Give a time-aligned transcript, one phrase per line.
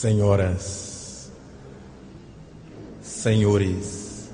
[0.00, 1.28] Senhoras,
[3.02, 4.30] senhores,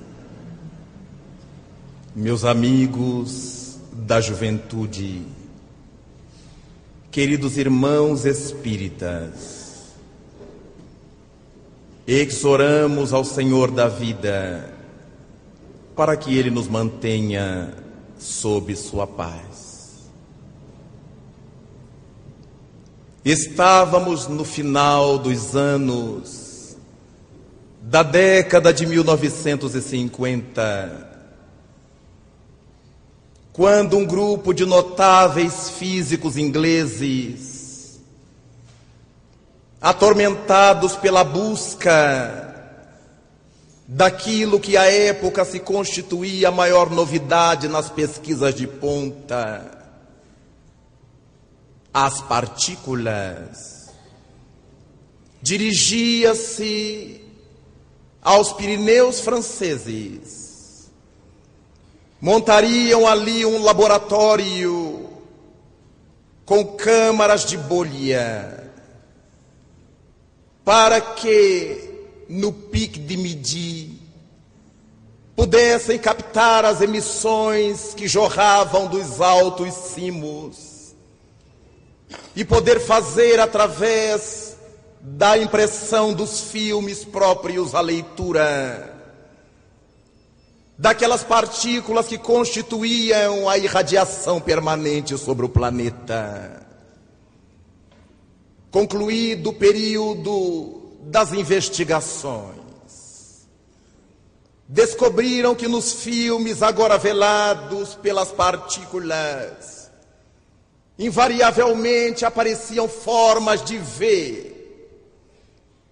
[2.14, 5.22] meus amigos da juventude,
[7.10, 9.94] queridos irmãos espíritas,
[12.06, 14.70] exoramos ao Senhor da vida
[15.96, 17.72] para que Ele nos mantenha
[18.18, 19.73] sob Sua paz.
[23.24, 26.76] Estávamos no final dos anos
[27.80, 31.08] da década de 1950,
[33.50, 37.98] quando um grupo de notáveis físicos ingleses,
[39.80, 42.76] atormentados pela busca
[43.88, 49.83] daquilo que à época se constituía a maior novidade nas pesquisas de ponta,
[51.94, 53.88] as partículas.
[55.40, 57.24] Dirigia-se
[58.20, 60.90] aos Pirineus franceses.
[62.20, 65.08] Montariam ali um laboratório
[66.44, 68.72] com câmaras de bolha
[70.64, 71.90] para que
[72.28, 74.00] no pique de Midi
[75.36, 80.73] pudessem captar as emissões que jorravam dos altos cimos
[82.34, 84.56] e poder fazer através
[85.00, 88.94] da impressão dos filmes próprios a leitura
[90.76, 96.66] daquelas partículas que constituíam a irradiação permanente sobre o planeta.
[98.70, 102.54] Concluído o período das investigações,
[104.68, 109.83] descobriram que nos filmes agora velados pelas partículas
[110.98, 114.54] invariavelmente apareciam formas de ver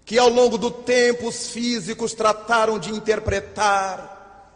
[0.05, 4.53] que ao longo do tempo os físicos trataram de interpretar,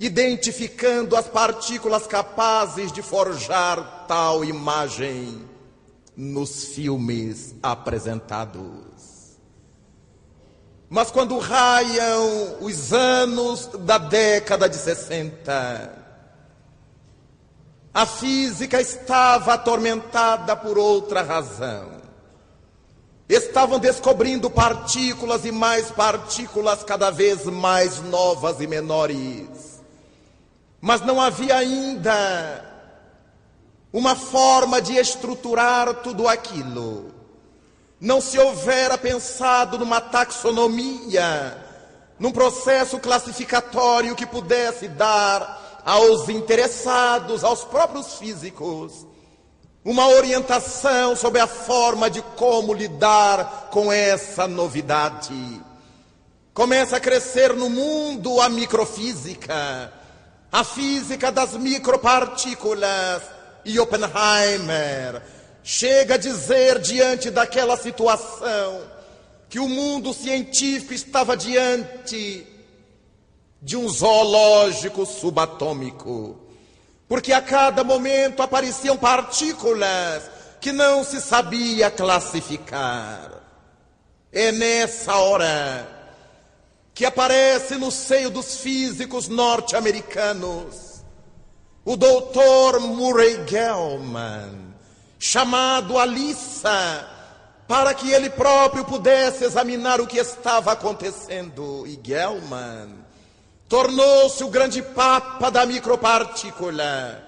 [0.00, 5.42] identificando as partículas capazes de forjar tal imagem
[6.16, 8.94] nos filmes apresentados.
[10.88, 16.03] Mas quando raiam os anos da década de 60,
[17.94, 22.02] a física estava atormentada por outra razão.
[23.28, 29.80] Estavam descobrindo partículas e mais partículas cada vez mais novas e menores.
[30.80, 32.64] Mas não havia ainda
[33.92, 37.14] uma forma de estruturar tudo aquilo.
[38.00, 41.56] Não se houvera pensado numa taxonomia,
[42.18, 49.06] num processo classificatório que pudesse dar aos interessados, aos próprios físicos,
[49.84, 55.60] uma orientação sobre a forma de como lidar com essa novidade.
[56.54, 59.92] Começa a crescer no mundo a microfísica,
[60.50, 63.22] a física das micropartículas,
[63.64, 65.22] e Oppenheimer
[65.62, 68.82] chega a dizer diante daquela situação
[69.48, 72.46] que o mundo científico estava diante
[73.64, 76.38] de um zoológico subatômico.
[77.08, 80.30] Porque a cada momento apareciam partículas
[80.60, 83.42] que não se sabia classificar.
[84.30, 85.88] É nessa hora
[86.92, 91.02] que aparece no seio dos físicos norte-americanos
[91.86, 94.74] o doutor Murray Gell-Mann,
[95.18, 97.08] chamado Alissa,
[97.68, 101.86] para que ele próprio pudesse examinar o que estava acontecendo.
[101.86, 103.03] E Gell-Mann
[103.68, 107.22] tornou-se o grande papa da micropartícula,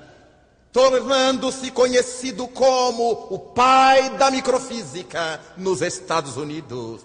[0.73, 7.03] tornando-se conhecido como o pai da microfísica nos Estados Unidos.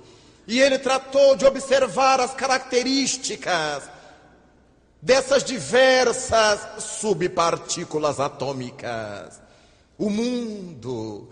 [0.47, 3.83] E ele tratou de observar as características
[5.01, 9.39] dessas diversas subpartículas atômicas.
[9.97, 11.29] O mundo,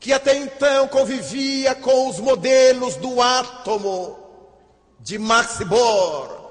[0.00, 4.18] que até então convivia com os modelos do átomo
[4.98, 6.45] de Max Bohr,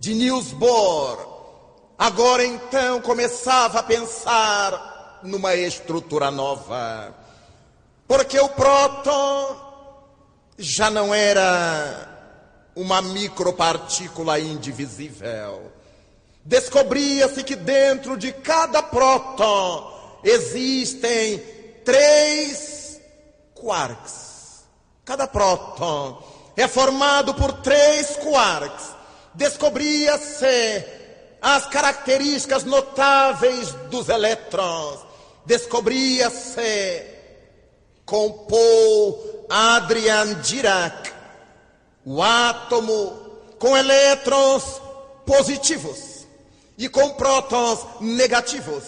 [0.00, 1.18] de Niels Bohr,
[1.98, 7.14] agora então começava a pensar numa estrutura nova.
[8.06, 9.56] Porque o próton
[10.56, 12.08] já não era
[12.74, 15.72] uma micropartícula indivisível.
[16.44, 21.38] Descobria-se que dentro de cada próton existem
[21.84, 23.00] três
[23.54, 24.64] quarks.
[25.04, 26.22] Cada próton
[26.56, 28.97] é formado por três quarks
[29.34, 30.84] descobria-se
[31.40, 35.00] as características notáveis dos elétrons,
[35.46, 37.04] descobria-se
[38.04, 41.12] compor Adrian Dirac,
[42.04, 43.28] o átomo
[43.58, 44.80] com elétrons
[45.24, 46.26] positivos
[46.76, 48.84] e com prótons negativos,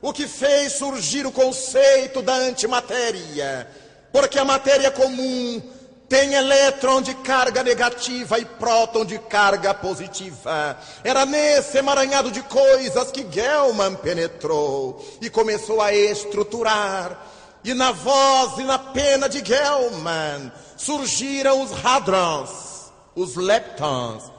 [0.00, 3.68] o que fez surgir o conceito da antimatéria,
[4.12, 5.62] porque a matéria comum
[6.08, 10.78] tem elétron de carga negativa e próton de carga positiva.
[11.02, 17.18] Era nesse emaranhado de coisas que Gelman penetrou e começou a estruturar.
[17.64, 24.30] E na voz e na pena de Gelman surgiram os hadrons, os leptons,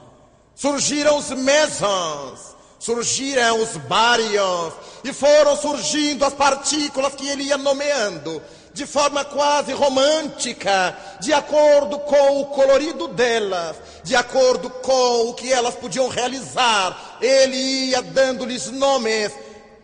[0.54, 4.72] surgiram os mesons, surgiram os baryons
[5.04, 8.40] e foram surgindo as partículas que ele ia nomeando
[8.78, 15.52] de forma quase romântica, de acordo com o colorido delas, de acordo com o que
[15.52, 17.18] elas podiam realizar.
[17.20, 19.32] Ele ia dando-lhes nomes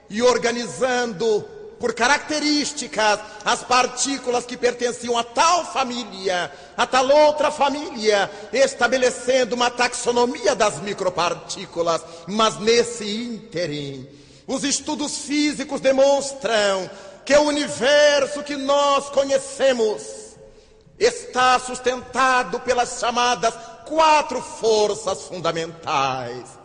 [0.08, 1.44] e organizando
[1.80, 9.70] por características as partículas que pertenciam a tal família, a tal outra família, estabelecendo uma
[9.70, 12.00] taxonomia das micropartículas.
[12.28, 14.06] Mas nesse ínterim,
[14.46, 16.88] os estudos físicos demonstram
[17.24, 20.36] que o universo que nós conhecemos
[20.98, 23.54] está sustentado pelas chamadas
[23.86, 26.58] quatro forças fundamentais: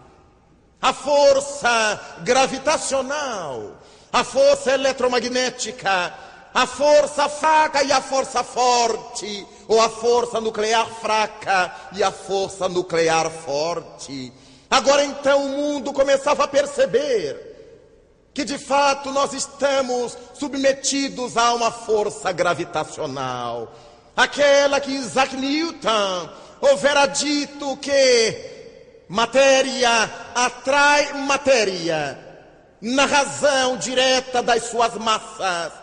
[0.82, 3.78] a força gravitacional,
[4.12, 6.14] a força eletromagnética,
[6.54, 12.68] a força fraca e a força forte, ou a força nuclear fraca e a força
[12.68, 14.34] nuclear forte.
[14.70, 17.49] Agora então o mundo começava a perceber
[18.40, 23.76] que de fato nós estamos submetidos a uma força gravitacional.
[24.16, 26.30] Aquela que Isaac Newton
[26.62, 32.18] houvera dito que matéria atrai matéria
[32.80, 35.74] na razão direta das suas massas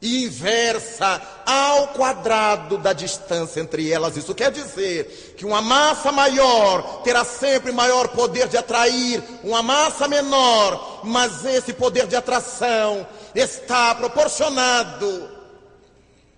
[0.00, 4.16] e inversa ao quadrado da distância entre elas.
[4.16, 10.06] Isso quer dizer que uma massa maior terá sempre maior poder de atrair uma massa
[10.06, 15.30] menor, mas esse poder de atração está proporcionado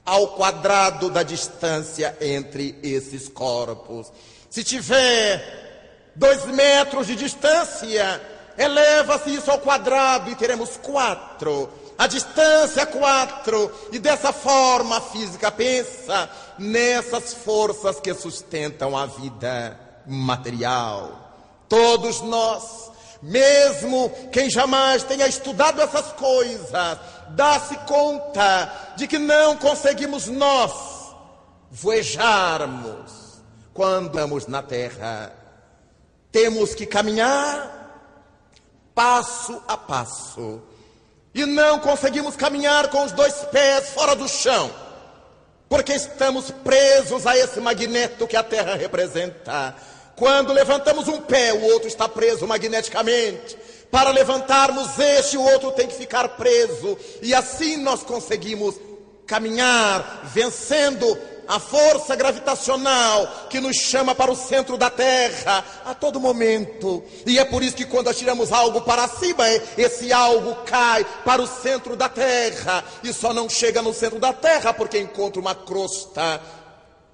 [0.04, 4.10] ao quadrado da distância entre esses corpos.
[4.48, 8.20] Se tiver dois metros de distância,
[8.56, 15.50] eleva-se isso ao quadrado e teremos quatro a distância quatro, e dessa forma a física
[15.50, 16.28] pensa
[16.58, 21.32] nessas forças que sustentam a vida material.
[21.68, 22.90] Todos nós,
[23.22, 26.98] mesmo quem jamais tenha estudado essas coisas,
[27.30, 30.72] dá-se conta de que não conseguimos nós
[31.70, 33.40] voejarmos
[33.72, 35.32] quando estamos na terra.
[36.30, 37.74] Temos que caminhar
[38.94, 40.62] passo a passo
[41.36, 44.70] e não conseguimos caminhar com os dois pés fora do chão,
[45.68, 49.74] porque estamos presos a esse magneto que a Terra representa.
[50.16, 53.54] Quando levantamos um pé, o outro está preso magneticamente.
[53.90, 56.96] Para levantarmos este, o outro tem que ficar preso.
[57.20, 58.74] E assim nós conseguimos
[59.26, 66.20] caminhar, vencendo a força gravitacional que nos chama para o centro da Terra a todo
[66.20, 67.04] momento.
[67.26, 71.46] E é por isso que quando atiramos algo para cima, esse algo cai para o
[71.46, 76.40] centro da Terra e só não chega no centro da Terra porque encontra uma crosta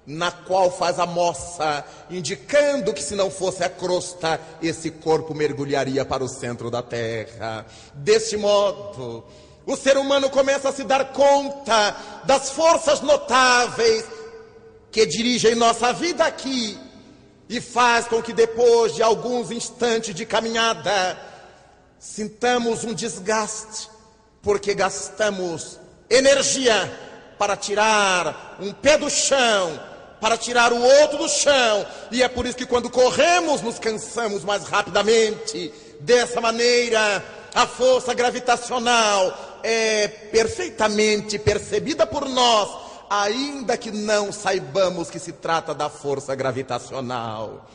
[0.05, 6.03] na qual faz a moça, indicando que se não fosse a crosta, esse corpo mergulharia
[6.03, 7.65] para o centro da Terra.
[7.93, 9.23] Deste modo,
[9.65, 14.05] o ser humano começa a se dar conta das forças notáveis
[14.93, 16.77] que dirigem nossa vida aqui
[17.49, 21.19] e faz com que depois de alguns instantes de caminhada
[21.97, 23.89] sintamos um desgaste,
[24.39, 26.95] porque gastamos energia
[27.39, 29.79] para tirar um pé do chão,
[30.21, 34.43] para tirar o outro do chão, e é por isso que quando corremos nos cansamos
[34.43, 35.73] mais rapidamente.
[36.01, 37.23] Dessa maneira,
[37.55, 42.82] a força gravitacional é perfeitamente percebida por nós
[43.21, 47.69] ainda que não saibamos que se trata da força gravitacional.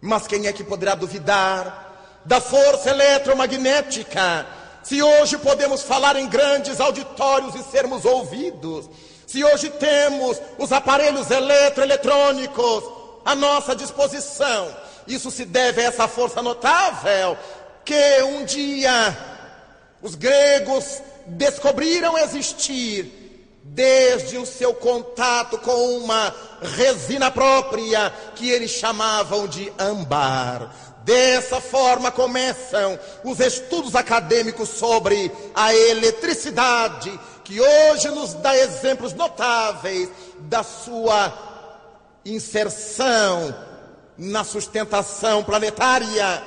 [0.00, 4.46] Mas quem é que poderá duvidar da força eletromagnética?
[4.82, 8.88] Se hoje podemos falar em grandes auditórios e sermos ouvidos,
[9.26, 12.84] se hoje temos os aparelhos eletroeletrônicos
[13.26, 14.74] à nossa disposição,
[15.06, 17.36] isso se deve a essa força notável
[17.84, 19.16] que um dia
[20.00, 23.27] os gregos descobriram existir
[23.68, 30.74] desde o seu contato com uma resina própria que eles chamavam de âmbar.
[31.04, 40.10] Dessa forma começam os estudos acadêmicos sobre a eletricidade, que hoje nos dá exemplos notáveis
[40.40, 41.32] da sua
[42.24, 43.54] inserção
[44.18, 46.42] na sustentação planetária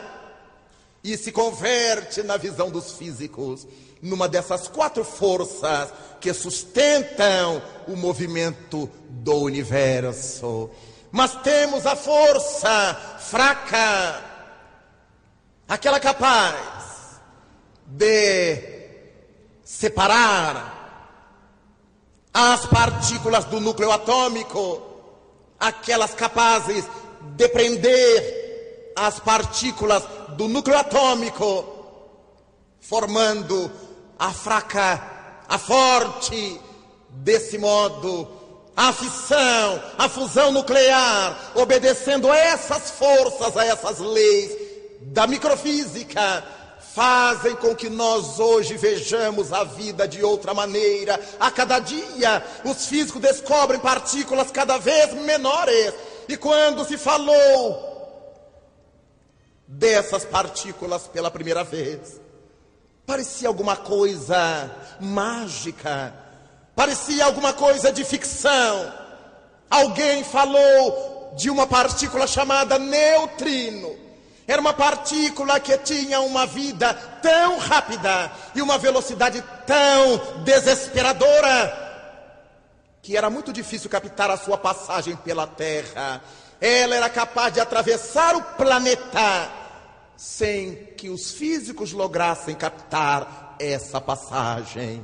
[1.03, 3.65] e se converte na visão dos físicos
[4.01, 10.69] numa dessas quatro forças que sustentam o movimento do universo.
[11.11, 14.21] Mas temos a força fraca,
[15.67, 17.19] aquela capaz
[17.85, 18.81] de
[19.63, 20.79] separar
[22.33, 24.81] as partículas do núcleo atômico,
[25.59, 26.85] aquelas capazes
[27.35, 30.03] de prender as partículas
[30.37, 31.65] do núcleo atômico,
[32.79, 33.71] formando
[34.21, 35.01] a fraca,
[35.49, 36.61] a forte,
[37.09, 38.29] desse modo,
[38.77, 44.55] a fissão, a fusão nuclear, obedecendo a essas forças, a essas leis
[45.01, 46.45] da microfísica,
[46.93, 51.19] fazem com que nós hoje vejamos a vida de outra maneira.
[51.39, 55.95] A cada dia, os físicos descobrem partículas cada vez menores.
[56.29, 57.89] E quando se falou
[59.67, 62.21] dessas partículas pela primeira vez,
[63.11, 66.13] parecia alguma coisa mágica,
[66.73, 68.89] parecia alguma coisa de ficção.
[69.69, 73.93] Alguém falou de uma partícula chamada neutrino.
[74.47, 81.79] Era uma partícula que tinha uma vida tão rápida e uma velocidade tão desesperadora
[83.01, 86.21] que era muito difícil captar a sua passagem pela Terra.
[86.61, 89.60] Ela era capaz de atravessar o planeta
[90.21, 95.03] sem que os físicos lograssem captar essa passagem.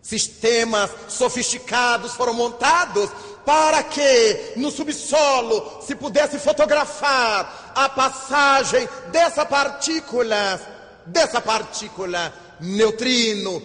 [0.00, 3.10] Sistemas sofisticados foram montados
[3.44, 10.60] para que no subsolo se pudesse fotografar a passagem dessa partícula,
[11.06, 13.60] dessa partícula neutrino,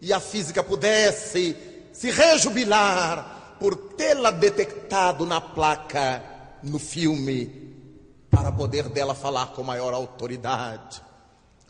[0.00, 1.56] e a física pudesse
[1.92, 6.20] se rejubilar por tê-la detectado na placa,
[6.64, 7.65] no filme,
[8.36, 11.00] para poder dela falar com maior autoridade.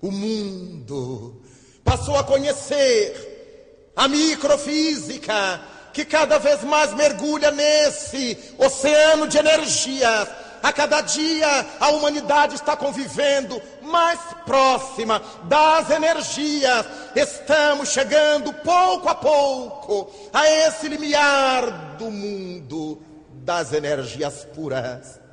[0.02, 1.40] O mundo
[1.84, 5.60] passou a conhecer a microfísica,
[5.92, 10.28] que cada vez mais mergulha nesse oceano de energias.
[10.60, 11.46] A cada dia
[11.78, 16.84] a humanidade está convivendo mais próxima das energias.
[17.14, 23.00] Estamos chegando pouco a pouco a esse limiar do mundo
[23.44, 25.25] das energias puras.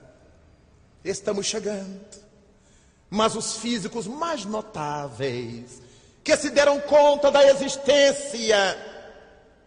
[1.03, 2.23] Estamos chegando.
[3.09, 5.81] Mas os físicos mais notáveis,
[6.23, 8.91] que se deram conta da existência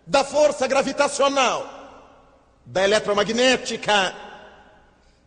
[0.07, 1.67] da força gravitacional,
[2.65, 4.15] da eletromagnética,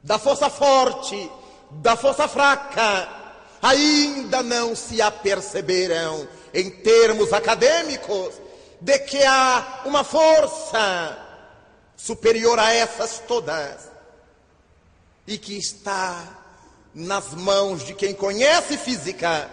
[0.04, 1.30] da força forte,
[1.72, 3.08] da força fraca,
[3.62, 8.34] ainda não se aperceberam, em termos acadêmicos,
[8.82, 11.18] de que há uma força
[11.96, 13.89] superior a essas todas
[15.30, 16.24] e que está
[16.94, 19.48] nas mãos de quem conhece física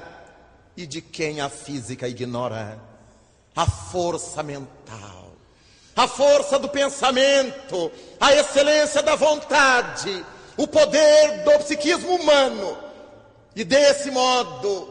[0.75, 2.81] e de quem a física ignora.
[3.55, 5.33] A força mental,
[5.95, 10.25] a força do pensamento, a excelência da vontade,
[10.57, 12.79] o poder do psiquismo humano.
[13.55, 14.89] E desse modo,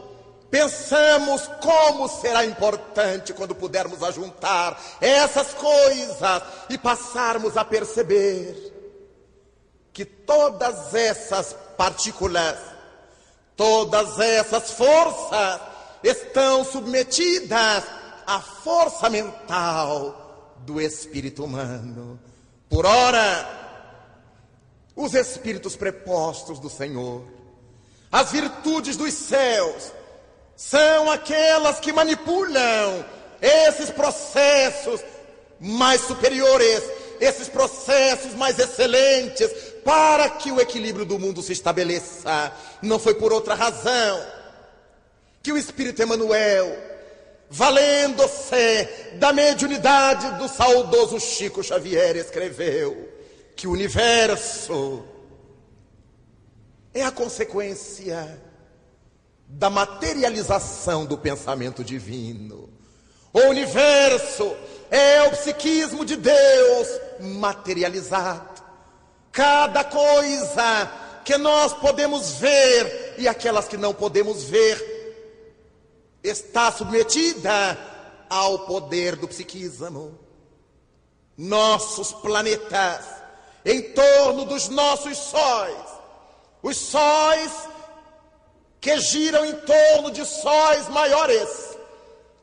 [0.48, 8.75] pensamos como será importante quando pudermos ajuntar essas coisas e passarmos a perceber
[9.96, 12.58] que todas essas partículas,
[13.56, 15.58] todas essas forças
[16.04, 17.82] estão submetidas
[18.26, 22.20] à força mental do espírito humano.
[22.68, 23.48] Por ora,
[24.94, 27.24] os espíritos prepostos do Senhor,
[28.12, 29.94] as virtudes dos céus,
[30.54, 33.02] são aquelas que manipulam
[33.40, 35.00] esses processos
[35.58, 36.82] mais superiores,
[37.18, 42.52] esses processos mais excelentes, para que o equilíbrio do mundo se estabeleça.
[42.82, 44.26] Não foi por outra razão
[45.40, 46.76] que o Espírito Emanuel,
[47.48, 53.08] valendo-se da mediunidade do saudoso Chico Xavier, escreveu
[53.54, 55.04] que o universo
[56.92, 58.42] é a consequência
[59.46, 62.68] da materialização do pensamento divino.
[63.32, 64.56] O universo
[64.90, 66.88] é o psiquismo de Deus
[67.20, 68.55] materializado
[69.36, 70.90] cada coisa
[71.22, 74.96] que nós podemos ver e aquelas que não podemos ver
[76.24, 77.78] está submetida
[78.30, 80.18] ao poder do psiquismo.
[81.36, 83.04] Nossos planetas
[83.62, 85.84] em torno dos nossos sóis,
[86.62, 87.52] os sóis
[88.80, 91.76] que giram em torno de sóis maiores,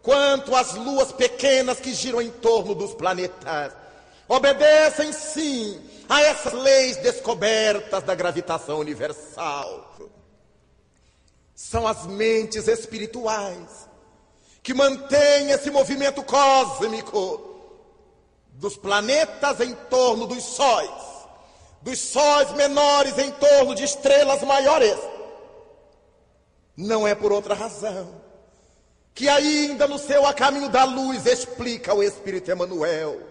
[0.03, 3.73] quanto as luas pequenas que giram em torno dos planetas.
[4.27, 9.95] Obedecem sim a essas leis descobertas da gravitação universal.
[11.55, 13.89] São as mentes espirituais
[14.61, 17.51] que mantêm esse movimento cósmico
[18.53, 20.91] dos planetas em torno dos sóis,
[21.81, 24.97] dos sóis menores em torno de estrelas maiores.
[26.75, 28.23] Não é por outra razão
[29.13, 33.21] que ainda no seu A Caminho da Luz explica o Espírito Emmanuel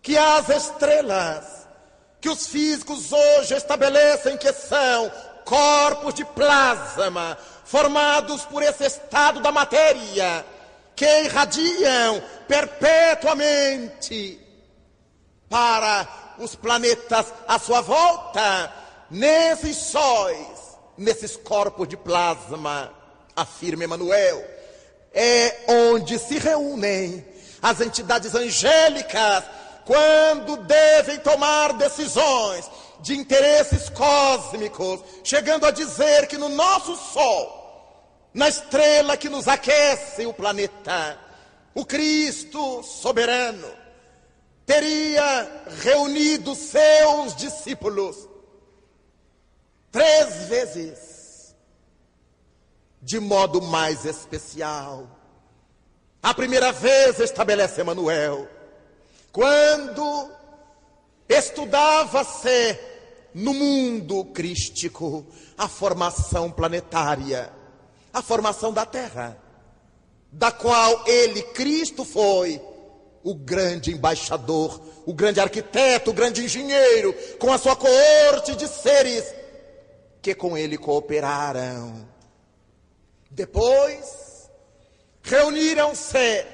[0.00, 1.59] que as estrelas
[2.20, 5.10] que os físicos hoje estabelecem que são
[5.44, 10.44] corpos de plasma formados por esse estado da matéria
[10.94, 14.38] que irradiam perpetuamente
[15.48, 16.06] para
[16.38, 18.72] os planetas à sua volta,
[19.10, 22.92] nesses sóis, nesses corpos de plasma,
[23.34, 24.44] afirma Emmanuel,
[25.12, 27.26] é onde se reúnem
[27.62, 29.44] as entidades angélicas
[29.84, 32.70] quando devem tomar decisões
[33.00, 37.58] de interesses cósmicos, chegando a dizer que no nosso Sol,
[38.32, 41.18] na estrela que nos aquece o planeta,
[41.74, 43.68] o Cristo soberano
[44.66, 48.28] teria reunido seus discípulos
[49.90, 51.54] três vezes,
[53.02, 55.08] de modo mais especial.
[56.22, 58.48] A primeira vez estabelece Emanuel,
[59.32, 60.30] quando
[61.28, 62.78] estudava-se
[63.34, 67.52] no mundo crístico a formação planetária,
[68.12, 69.38] a formação da Terra,
[70.32, 72.60] da qual ele, Cristo, foi
[73.22, 79.24] o grande embaixador, o grande arquiteto, o grande engenheiro, com a sua coorte de seres
[80.22, 82.08] que com ele cooperaram.
[83.30, 84.50] Depois,
[85.22, 86.44] reuniram-se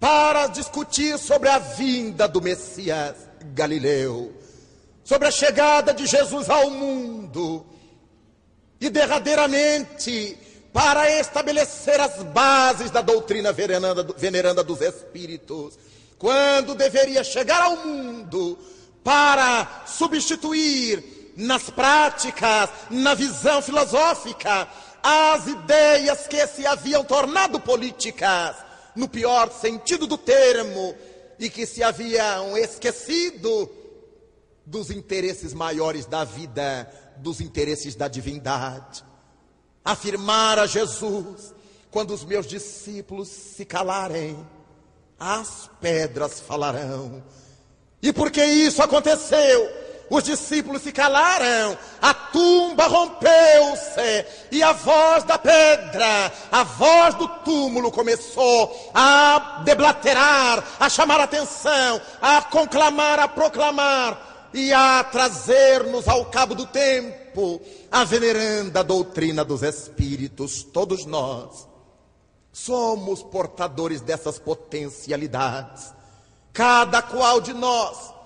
[0.00, 3.14] para discutir sobre a vinda do Messias
[3.52, 4.32] Galileu,
[5.04, 7.66] sobre a chegada de Jesus ao mundo
[8.80, 10.38] e derradeiramente
[10.72, 15.78] para estabelecer as bases da doutrina veneranda, dos espíritos,
[16.18, 18.58] quando deveria chegar ao mundo
[19.04, 24.66] para substituir nas práticas, na visão filosófica,
[25.02, 28.56] as ideias que se haviam tornado políticas,
[29.00, 30.94] no pior sentido do termo,
[31.38, 33.68] e que se haviam esquecido
[34.66, 36.86] dos interesses maiores da vida,
[37.16, 39.02] dos interesses da divindade.
[39.82, 41.54] Afirmar a Jesus:
[41.90, 44.46] quando os meus discípulos se calarem,
[45.18, 47.24] as pedras falarão.
[48.02, 49.79] E porque isso aconteceu?
[50.10, 57.28] Os discípulos se calaram, a tumba rompeu-se e a voz da pedra, a voz do
[57.44, 66.08] túmulo começou a deblaterar, a chamar a atenção, a conclamar, a proclamar e a trazer-nos
[66.08, 70.64] ao cabo do tempo a veneranda doutrina dos espíritos.
[70.64, 71.68] Todos nós
[72.52, 75.94] somos portadores dessas potencialidades.
[76.52, 78.18] Cada qual de nós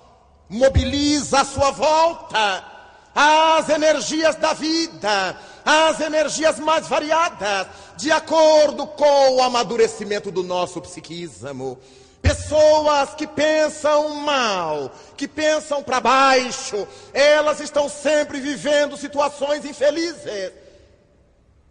[0.49, 2.75] mobiliza à sua volta
[3.15, 10.81] as energias da vida, as energias mais variadas, de acordo com o amadurecimento do nosso
[10.81, 11.79] psiquismo.
[12.21, 20.51] Pessoas que pensam mal, que pensam para baixo, elas estão sempre vivendo situações infelizes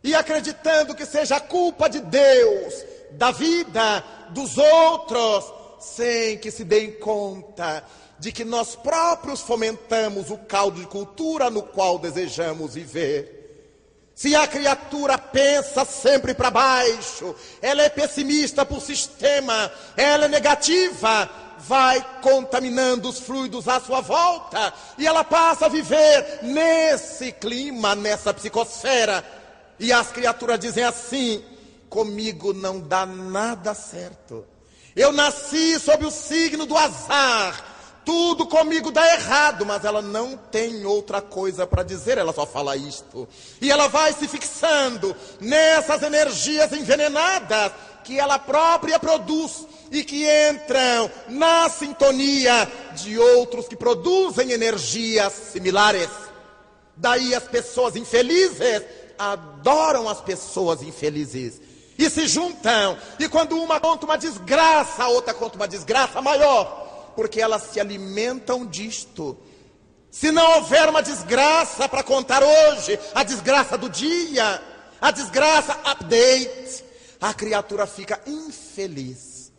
[0.03, 2.75] e acreditando que seja culpa de Deus,
[3.13, 7.85] da vida, dos outros, sem que se deem conta
[8.25, 14.09] de que nós próprios fomentamos o caldo de cultura no qual desejamos viver.
[14.15, 21.29] Se a criatura pensa sempre para baixo, ela é pessimista por sistema, ela é negativa,
[21.59, 28.33] vai contaminando os fluidos à sua volta e ela passa a viver nesse clima, nessa
[28.33, 29.23] psicosfera.
[29.79, 31.45] E as criaturas dizem assim:
[31.91, 34.47] comigo não dá nada certo.
[34.97, 37.74] Eu nasci sob o signo do azar.
[38.05, 42.77] Tudo comigo dá errado, mas ela não tem outra coisa para dizer, ela só fala
[42.77, 43.27] isto.
[43.61, 47.73] E ela vai se fixando nessas energias envenenadas
[48.05, 56.11] que ela própria produz e que entram na sintonia de outros que produzem energias similares.
[56.97, 58.83] Daí as pessoas infelizes
[59.19, 61.61] adoram as pessoas infelizes
[61.99, 62.99] e se juntam.
[63.19, 66.84] E quando uma conta uma desgraça, a outra conta uma desgraça maior
[67.15, 69.37] porque elas se alimentam disto.
[70.11, 74.63] Se não houver uma desgraça para contar hoje, a desgraça do dia,
[75.01, 76.85] a desgraça update,
[77.21, 79.53] a criatura fica infeliz.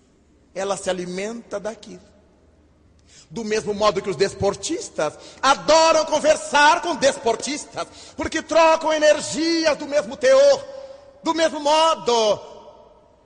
[0.53, 2.01] Ela se alimenta daquilo.
[3.29, 10.15] Do mesmo modo que os desportistas adoram conversar com desportistas, porque trocam energias do mesmo
[10.15, 10.65] teor,
[11.21, 12.39] do mesmo modo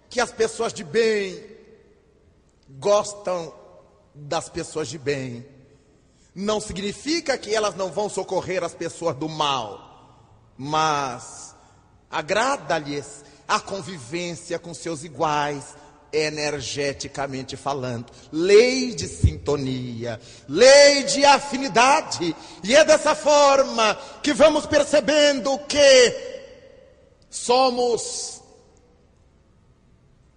[0.09, 1.45] que as pessoas de bem
[2.67, 3.53] gostam
[4.21, 5.45] das pessoas de bem
[6.35, 11.55] não significa que elas não vão socorrer as pessoas do mal, mas
[12.09, 15.75] agrada-lhes a convivência com seus iguais,
[16.13, 18.11] energeticamente falando.
[18.31, 22.35] Lei de sintonia, lei de afinidade.
[22.63, 26.15] E é dessa forma que vamos percebendo que
[27.29, 28.41] somos,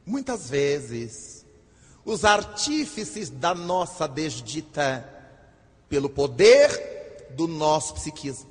[0.05, 1.32] muitas vezes,
[2.05, 5.09] os artífices da nossa desdita
[5.89, 8.51] pelo poder do nosso psiquismo,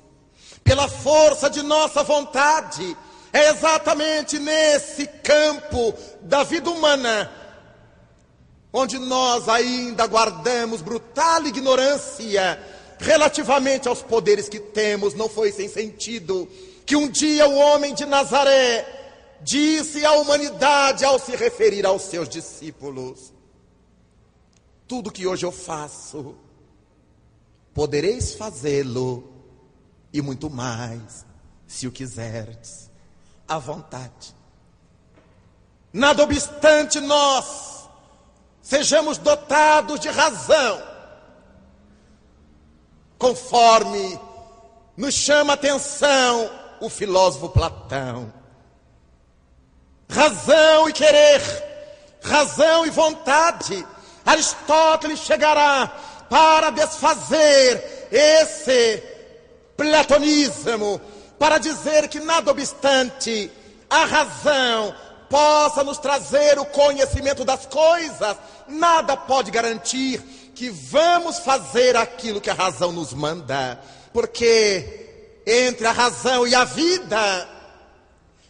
[0.64, 2.96] pela força de nossa vontade.
[3.32, 7.30] É exatamente nesse campo da vida humana
[8.72, 12.58] onde nós ainda guardamos brutal ignorância
[12.98, 16.48] relativamente aos poderes que temos, não foi sem sentido
[16.86, 18.86] que um dia o homem de Nazaré
[19.40, 23.31] disse à humanidade ao se referir aos seus discípulos:
[24.92, 26.36] Tudo que hoje eu faço,
[27.72, 29.32] podereis fazê-lo
[30.12, 31.24] e muito mais,
[31.66, 32.90] se o quiserdes,
[33.48, 34.36] à vontade.
[35.94, 37.88] Nada obstante nós
[38.60, 40.82] sejamos dotados de razão,
[43.16, 44.20] conforme
[44.94, 46.50] nos chama a atenção
[46.82, 48.30] o filósofo Platão.
[50.10, 51.40] Razão e querer,
[52.22, 53.86] razão e vontade.
[54.24, 55.86] Aristóteles chegará
[56.28, 59.02] para desfazer esse
[59.76, 61.00] platonismo,
[61.38, 63.50] para dizer que nada obstante
[63.90, 64.94] a razão
[65.28, 68.36] possa nos trazer o conhecimento das coisas,
[68.68, 70.20] nada pode garantir
[70.54, 73.80] que vamos fazer aquilo que a razão nos manda,
[74.12, 77.48] porque entre a razão e a vida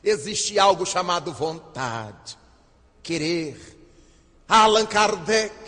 [0.03, 2.37] existe algo chamado vontade,
[3.03, 3.79] querer.
[4.49, 5.62] Allan Kardec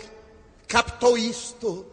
[0.67, 1.85] captou isto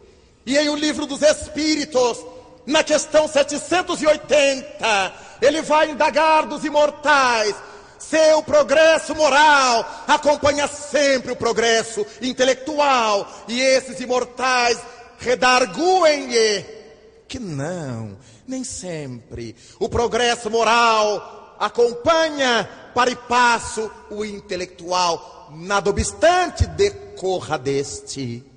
[0.45, 2.25] e em O Livro dos Espíritos,
[2.65, 7.55] na questão 780, ele vai indagar dos imortais.
[7.97, 13.25] Seu progresso moral acompanha sempre o progresso intelectual.
[13.47, 14.77] E esses imortais
[15.17, 16.65] redarguem-lhe
[17.27, 19.55] que não, nem sempre.
[19.79, 25.47] O progresso moral acompanha para e passo o intelectual.
[25.55, 28.52] Nada obstante, decorra deste.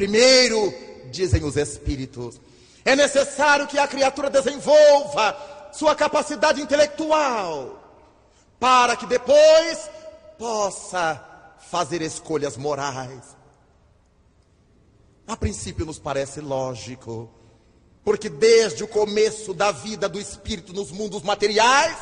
[0.00, 0.72] Primeiro,
[1.10, 2.40] dizem os espíritos.
[2.86, 7.78] É necessário que a criatura desenvolva sua capacidade intelectual
[8.58, 9.90] para que depois
[10.38, 11.22] possa
[11.70, 13.36] fazer escolhas morais.
[15.26, 17.30] A princípio nos parece lógico,
[18.02, 21.98] porque desde o começo da vida do espírito nos mundos materiais,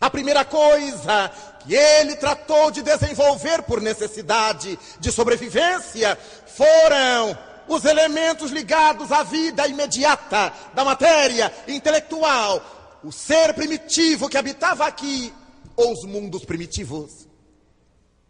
[0.00, 1.30] a primeira coisa
[1.60, 7.36] que ele tratou de desenvolver por necessidade de sobrevivência foram
[7.68, 15.32] os elementos ligados à vida imediata da matéria intelectual, o ser primitivo que habitava aqui,
[15.76, 17.28] ou os mundos primitivos,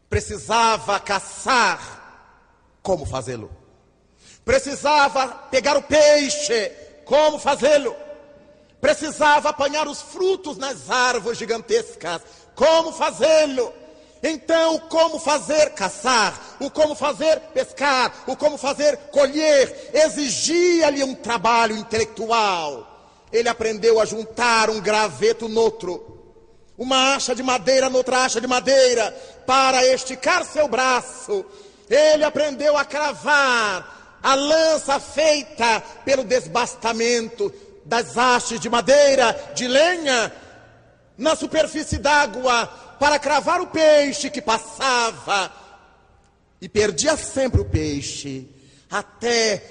[0.09, 1.96] precisava caçar.
[2.83, 3.50] Como fazê-lo?
[4.44, 6.72] Precisava pegar o peixe.
[7.04, 7.94] Como fazê-lo?
[8.80, 12.22] Precisava apanhar os frutos nas árvores gigantescas.
[12.54, 13.72] Como fazê-lo?
[14.22, 21.14] Então, o como fazer caçar, o como fazer pescar, o como fazer colher, exigia-lhe um
[21.14, 23.16] trabalho intelectual.
[23.32, 26.18] Ele aprendeu a juntar um graveto noutro,
[26.76, 29.10] uma acha de madeira noutra acha de madeira,
[29.46, 31.44] para esticar seu braço.
[31.88, 37.52] Ele aprendeu a cravar a lança feita pelo desbastamento
[37.88, 40.31] das hastes de madeira, de lenha,
[41.16, 42.66] na superfície d'água
[43.01, 45.51] para cravar o peixe que passava.
[46.61, 48.46] E perdia sempre o peixe,
[48.90, 49.62] até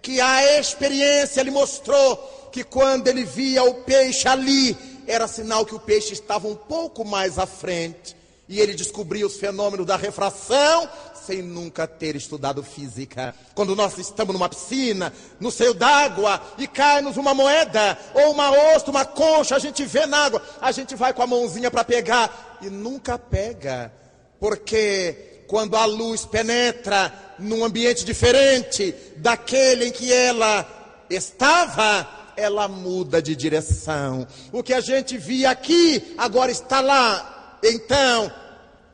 [0.00, 5.74] que a experiência lhe mostrou que quando ele via o peixe ali, era sinal que
[5.74, 8.16] o peixe estava um pouco mais à frente.
[8.48, 10.88] E ele descobriu os fenômenos da refração
[11.26, 13.34] sem nunca ter estudado física.
[13.54, 18.90] Quando nós estamos numa piscina, no seio d'água, e cai-nos uma moeda, ou uma ostra,
[18.90, 22.58] uma concha, a gente vê na água, a gente vai com a mãozinha para pegar
[22.62, 23.92] e nunca pega.
[24.38, 30.66] Porque quando a luz penetra num ambiente diferente daquele em que ela
[31.10, 34.26] estava, ela muda de direção.
[34.52, 37.58] O que a gente via aqui, agora está lá.
[37.62, 38.30] Então,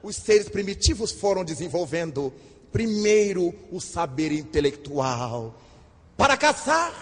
[0.03, 2.33] os seres primitivos foram desenvolvendo
[2.73, 5.55] primeiro o saber intelectual
[6.17, 6.93] para caçar,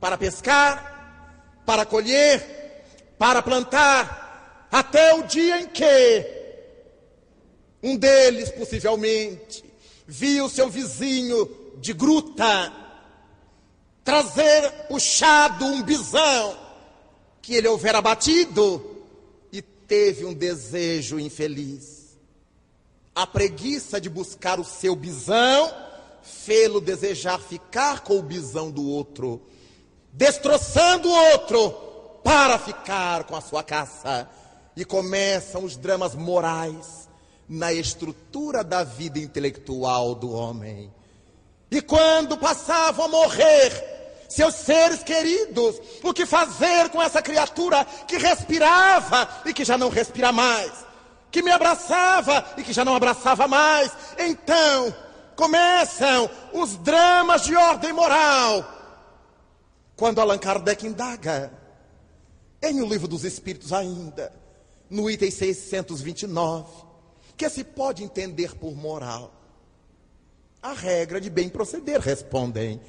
[0.00, 2.84] para pescar, para colher,
[3.18, 6.38] para plantar, até o dia em que
[7.82, 9.64] um deles, possivelmente,
[10.06, 12.72] viu seu vizinho de gruta
[14.04, 16.58] trazer puxado um bisão
[17.42, 18.97] que ele houvera batido
[19.88, 22.16] teve um desejo infeliz.
[23.14, 25.72] A preguiça de buscar o seu bisão
[26.22, 29.40] fê-lo desejar ficar com o bisão do outro,
[30.12, 31.70] destroçando o outro
[32.22, 34.28] para ficar com a sua caça.
[34.76, 37.08] E começam os dramas morais
[37.48, 40.92] na estrutura da vida intelectual do homem.
[41.68, 43.97] E quando passavam a morrer
[44.28, 49.88] seus seres queridos, o que fazer com essa criatura que respirava e que já não
[49.88, 50.70] respira mais,
[51.30, 53.90] que me abraçava e que já não abraçava mais?
[54.18, 54.94] Então,
[55.34, 58.76] começam os dramas de ordem moral.
[59.96, 61.52] Quando Allan Kardec indaga,
[62.62, 64.32] em O Livro dos Espíritos ainda,
[64.90, 66.84] no item 629,
[67.36, 69.32] que se pode entender por moral?
[70.60, 72.80] A regra de bem proceder, respondem.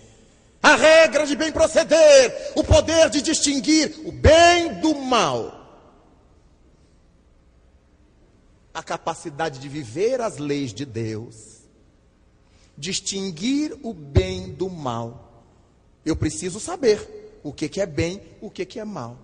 [0.62, 5.56] A regra de bem proceder, o poder de distinguir o bem do mal.
[8.74, 11.60] A capacidade de viver as leis de Deus.
[12.78, 15.46] Distinguir o bem do mal.
[16.06, 19.18] Eu preciso saber o que, que é bem, o que, que é mal.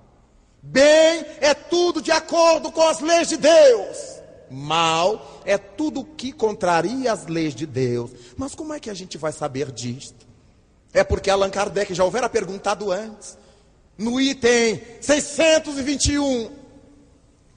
[0.62, 3.98] Bem é tudo de acordo com as leis de Deus.
[4.50, 8.12] Mal é tudo que contraria as leis de Deus.
[8.38, 10.25] Mas como é que a gente vai saber disto?
[10.96, 13.38] É porque Allan Kardec já houvera perguntado antes,
[13.98, 16.52] no item 621,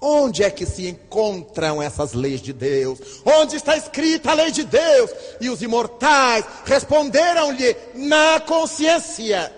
[0.01, 3.22] onde é que se encontram essas leis de Deus?
[3.24, 5.11] Onde está escrita a lei de Deus?
[5.40, 9.51] E os imortais responderam-lhe na consciência.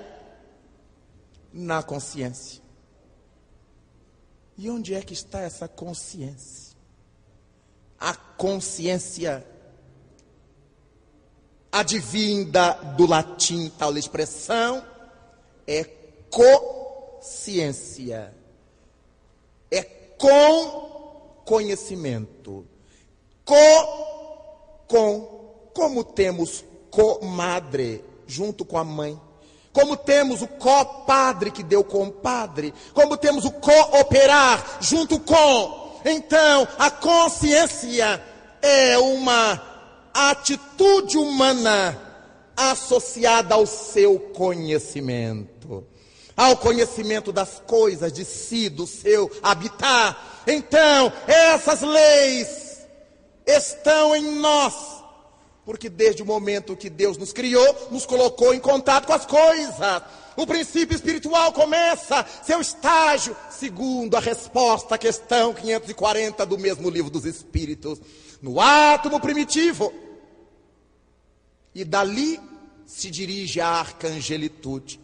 [1.53, 2.63] Na consciência.
[4.57, 6.71] E onde é que está essa consciência?
[8.01, 9.45] a consciência
[11.71, 14.85] advinda do latim, tal expressão,
[15.67, 15.85] é
[17.21, 18.35] consciência.
[19.71, 19.83] É
[20.19, 22.67] com conhecimento.
[23.45, 23.55] Co,
[24.87, 29.21] com, como temos comadre junto com a mãe.
[29.73, 32.75] Como temos o co-padre que deu com o padre.
[32.93, 38.23] Como temos o cooperar junto com então, a consciência
[38.63, 39.70] é uma
[40.15, 41.99] atitude humana
[42.57, 45.87] associada ao seu conhecimento,
[46.37, 50.43] ao conhecimento das coisas de si, do seu habitar.
[50.47, 52.81] Então, essas leis
[53.47, 54.75] estão em nós,
[55.65, 60.03] porque desde o momento que Deus nos criou, nos colocou em contato com as coisas.
[60.37, 67.11] O princípio espiritual começa seu estágio, segundo a resposta à questão 540 do mesmo livro
[67.11, 68.01] dos Espíritos,
[68.41, 69.93] no átomo primitivo.
[71.75, 72.41] E dali
[72.87, 75.01] se dirige à arcangelitude.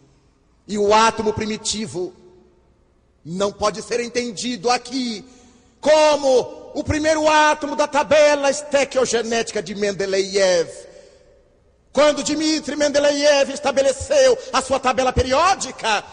[0.67, 2.13] E o átomo primitivo
[3.23, 5.23] não pode ser entendido aqui
[5.79, 10.87] como o primeiro átomo da tabela estequiogenética de Mendeleev
[11.97, 16.03] quando Dmitri Mendeleev estabeleceu a sua tabela periódica,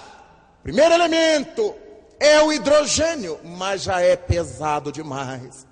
[0.62, 1.74] primeiro elemento
[2.18, 5.66] é o hidrogênio, mas já é pesado demais.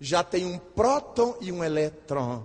[0.00, 2.44] Já tem um próton e um elétron.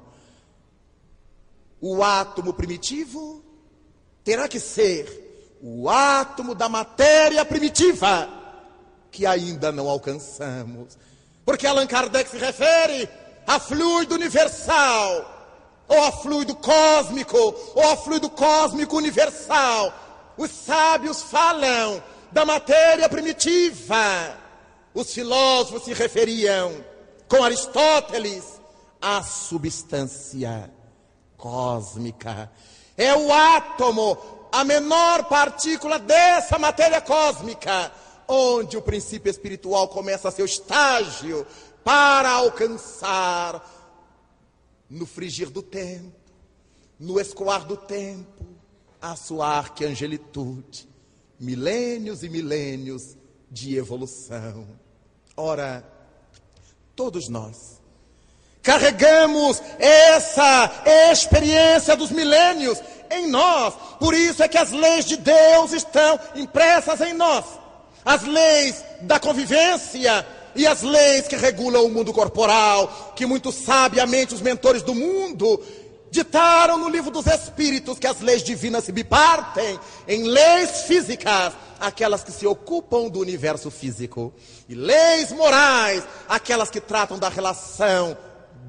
[1.80, 3.44] O átomo primitivo
[4.24, 8.30] terá que ser o átomo da matéria primitiva,
[9.12, 10.98] que ainda não alcançamos.
[11.46, 13.08] Porque Allan Kardec se refere
[13.46, 15.34] a fluido universal
[15.88, 17.38] ou a fluido cósmico,
[17.76, 19.94] ou a fluido cósmico universal.
[20.38, 24.38] Os sábios falam da matéria primitiva.
[24.94, 26.74] Os filósofos se referiam,
[27.34, 28.62] com Aristóteles,
[29.02, 30.72] à substância
[31.36, 32.52] cósmica.
[32.96, 34.16] É o átomo,
[34.52, 37.92] a menor partícula dessa matéria cósmica,
[38.28, 41.44] onde o princípio espiritual começa seu estágio
[41.84, 43.68] para alcançar
[44.88, 46.14] no frigir do tempo,
[47.00, 48.46] no escoar do tempo,
[49.02, 50.88] a sua arcangelitude,
[51.40, 53.18] milênios e milênios
[53.50, 54.68] de evolução.
[55.36, 55.93] Ora,
[56.96, 57.74] todos nós
[58.64, 60.72] carregamos essa
[61.12, 63.74] experiência dos milênios em nós.
[64.00, 67.44] Por isso é que as leis de Deus estão impressas em nós.
[68.06, 70.26] As leis da convivência
[70.56, 75.62] e as leis que regulam o mundo corporal, que muito sabiamente os mentores do mundo
[76.14, 82.24] ditaram no livro dos Espíritos que as leis divinas se bipartem em leis físicas, aquelas
[82.24, 84.32] que se ocupam do universo físico,
[84.70, 88.16] e leis morais, aquelas que tratam da relação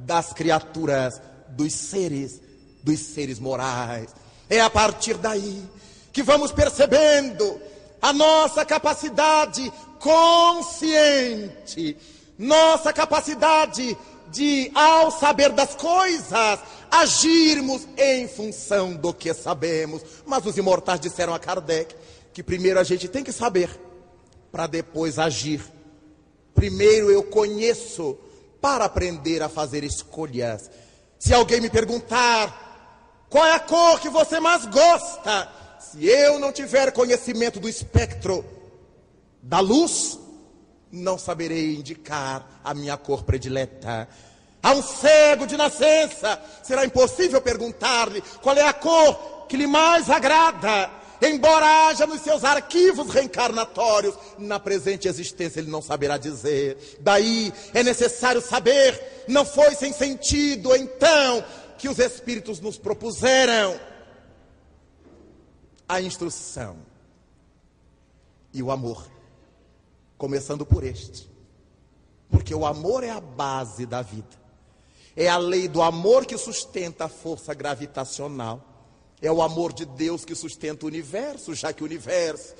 [0.06, 2.40] das criaturas, dos seres,
[2.82, 4.08] dos seres morais.
[4.48, 5.62] É a partir daí
[6.14, 7.60] que vamos percebendo
[8.00, 11.94] a nossa capacidade consciente,
[12.38, 13.94] nossa capacidade
[14.34, 16.58] de, ao saber das coisas,
[17.00, 20.02] agirmos em função do que sabemos.
[20.24, 21.94] Mas os imortais disseram a Kardec
[22.32, 23.70] que primeiro a gente tem que saber,
[24.50, 25.62] para depois agir.
[26.52, 28.18] Primeiro eu conheço
[28.60, 30.68] para aprender a fazer escolhas.
[31.18, 36.50] Se alguém me perguntar qual é a cor que você mais gosta, se eu não
[36.50, 38.44] tiver conhecimento do espectro
[39.40, 40.18] da luz,
[40.90, 44.08] não saberei indicar a minha cor predileta.
[44.64, 50.08] A um cego de nascença, será impossível perguntar-lhe qual é a cor que lhe mais
[50.08, 50.90] agrada.
[51.20, 56.96] Embora haja nos seus arquivos reencarnatórios, na presente existência ele não saberá dizer.
[57.00, 61.44] Daí é necessário saber, não foi sem sentido então
[61.76, 63.78] que os Espíritos nos propuseram
[65.86, 66.78] a instrução
[68.50, 69.06] e o amor,
[70.16, 71.30] começando por este,
[72.30, 74.43] porque o amor é a base da vida,
[75.16, 78.62] é a lei do amor que sustenta a força gravitacional,
[79.22, 82.54] é o amor de Deus que sustenta o universo, já que o universo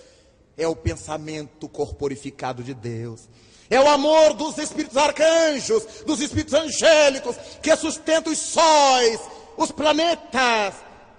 [0.56, 3.28] é o pensamento corporificado de Deus.
[3.68, 9.20] É o amor dos espíritos arcanjos, dos espíritos angélicos, que sustenta os sóis,
[9.56, 10.74] os planetas,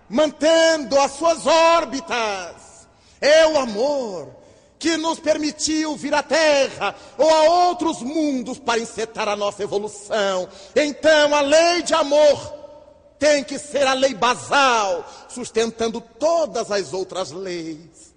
[0.09, 2.87] mantendo as suas órbitas.
[3.19, 4.44] É o amor
[4.85, 10.47] que nos permitiu vir à Terra ou a outros mundos para encetar a nossa evolução.
[10.75, 12.53] Então, a lei de amor
[13.17, 18.13] tem que ser a lei basal, sustentando todas as outras leis.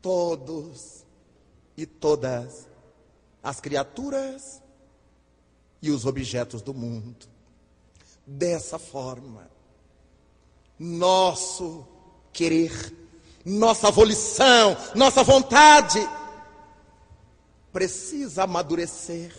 [0.00, 1.04] Todos
[1.76, 2.68] e todas
[3.42, 4.62] as criaturas
[5.82, 7.26] e os objetos do mundo.
[8.24, 9.50] Dessa forma,
[10.78, 11.84] nosso
[12.32, 13.01] querer,
[13.44, 16.06] nossa volição, nossa vontade
[17.72, 19.32] precisa amadurecer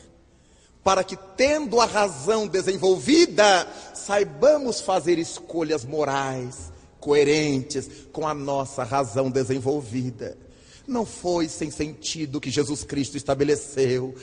[0.84, 9.30] para que, tendo a razão desenvolvida, saibamos fazer escolhas morais coerentes com a nossa razão
[9.32, 10.38] desenvolvida.
[10.86, 14.13] Não foi sem sentido que Jesus Cristo estabeleceu: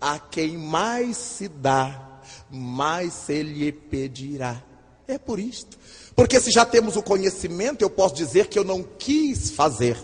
[0.00, 4.62] a quem mais se dá, mais se lhe pedirá.
[5.06, 5.78] É por isto.
[6.18, 9.96] Porque se já temos o conhecimento, eu posso dizer que eu não quis fazer,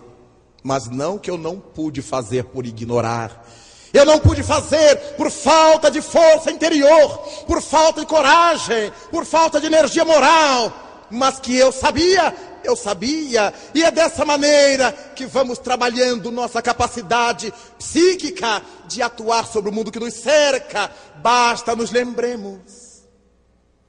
[0.62, 3.44] mas não que eu não pude fazer por ignorar.
[3.92, 9.60] Eu não pude fazer por falta de força interior, por falta de coragem, por falta
[9.60, 10.72] de energia moral,
[11.10, 17.52] mas que eu sabia, eu sabia, e é dessa maneira que vamos trabalhando nossa capacidade
[17.76, 20.92] psíquica de atuar sobre o mundo que nos cerca.
[21.16, 23.02] Basta nos lembremos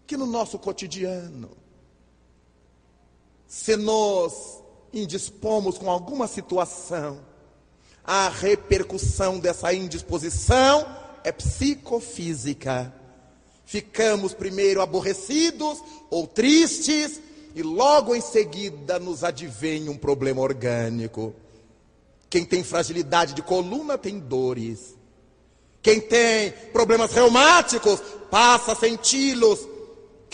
[0.07, 1.64] que no nosso cotidiano,
[3.47, 4.61] se nos
[4.93, 7.19] indispomos com alguma situação,
[8.03, 10.85] a repercussão dessa indisposição
[11.23, 12.93] é psicofísica.
[13.65, 15.79] Ficamos primeiro aborrecidos
[16.09, 17.19] ou tristes
[17.55, 21.33] e logo em seguida nos advém um problema orgânico.
[22.29, 24.95] Quem tem fragilidade de coluna tem dores.
[25.81, 29.67] Quem tem problemas reumáticos passa a senti-los.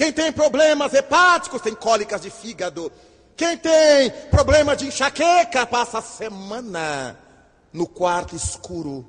[0.02, 2.92] Quem tem problemas hepáticos tem cólicas de fígado.
[3.38, 7.20] Quem tem problema de enxaqueca passa a semana
[7.72, 9.06] no quarto escuro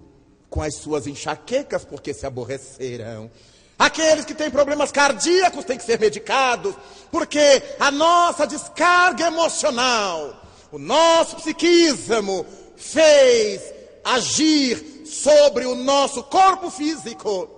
[0.50, 3.30] com as suas enxaquecas porque se aborreceram.
[3.78, 6.74] Aqueles que têm problemas cardíacos têm que ser medicados,
[7.10, 12.44] porque a nossa descarga emocional, o nosso psiquismo
[12.76, 13.62] fez
[14.04, 17.48] agir sobre o nosso corpo físico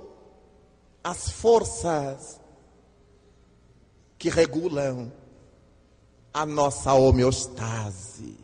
[1.03, 2.44] as forças
[4.25, 5.12] que regulam
[6.33, 8.39] a nossa homeostase,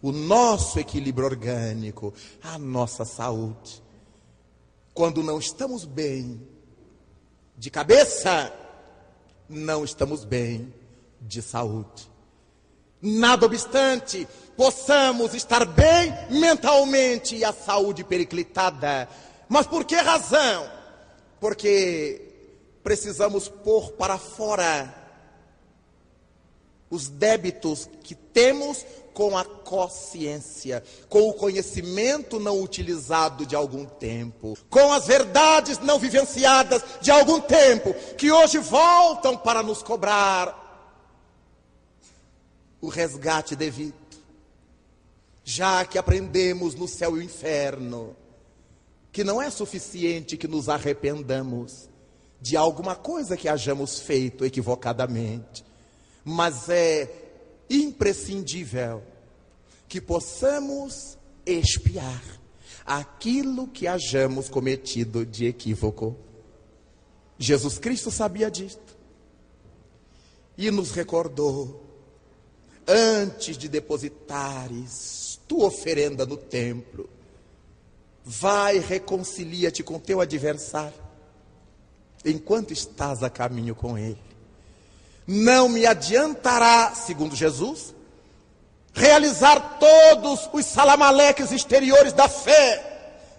[0.00, 3.82] o nosso equilíbrio orgânico, a nossa saúde.
[4.94, 6.40] Quando não estamos bem
[7.54, 8.50] de cabeça,
[9.46, 10.72] não estamos bem
[11.20, 12.10] de saúde.
[13.02, 14.26] Nada obstante,
[14.56, 19.06] possamos estar bem mentalmente e a saúde periclitada.
[19.50, 20.66] Mas por que razão?
[21.38, 22.22] Porque
[22.82, 25.04] precisamos pôr para fora
[26.90, 34.58] os débitos que temos com a consciência, com o conhecimento não utilizado de algum tempo,
[34.68, 40.64] com as verdades não vivenciadas de algum tempo, que hoje voltam para nos cobrar
[42.80, 43.94] o resgate devido.
[45.42, 48.14] Já que aprendemos no céu e o inferno,
[49.10, 51.88] que não é suficiente que nos arrependamos
[52.38, 55.64] de alguma coisa que hajamos feito equivocadamente,
[56.28, 57.08] mas é
[57.70, 59.00] imprescindível
[59.88, 61.16] que possamos
[61.46, 62.20] expiar
[62.84, 66.16] aquilo que hajamos cometido de equívoco.
[67.38, 68.96] Jesus Cristo sabia disto
[70.58, 71.84] e nos recordou
[72.88, 77.08] antes de depositares tua oferenda no templo,
[78.24, 81.00] vai reconcilia-te com teu adversário,
[82.24, 84.25] enquanto estás a caminho com ele.
[85.26, 87.94] Não me adiantará, segundo Jesus,
[88.92, 92.92] realizar todos os salamaleques exteriores da fé,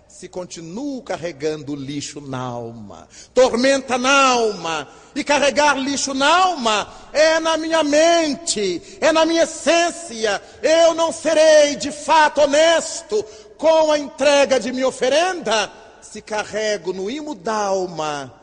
[0.08, 7.40] se continuo carregando lixo na alma, tormenta na alma, e carregar lixo na alma é
[7.40, 10.42] na minha mente, é na minha essência.
[10.62, 13.24] Eu não serei de fato honesto
[13.58, 15.72] com a entrega de minha oferenda
[16.02, 18.34] se carrego no imo da alma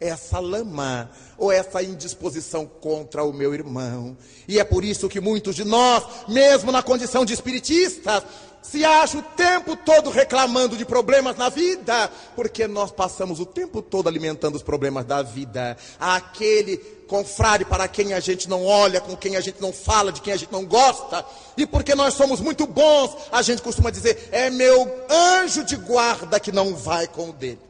[0.00, 4.16] essa lama ou essa indisposição contra o meu irmão.
[4.46, 8.22] E é por isso que muitos de nós, mesmo na condição de espiritistas,
[8.62, 13.80] se acham o tempo todo reclamando de problemas na vida, porque nós passamos o tempo
[13.80, 15.76] todo alimentando os problemas da vida.
[15.98, 16.76] Aquele
[17.06, 20.32] confrade para quem a gente não olha, com quem a gente não fala, de quem
[20.32, 21.24] a gente não gosta,
[21.56, 26.38] e porque nós somos muito bons, a gente costuma dizer: é meu anjo de guarda
[26.38, 27.67] que não vai com o dele.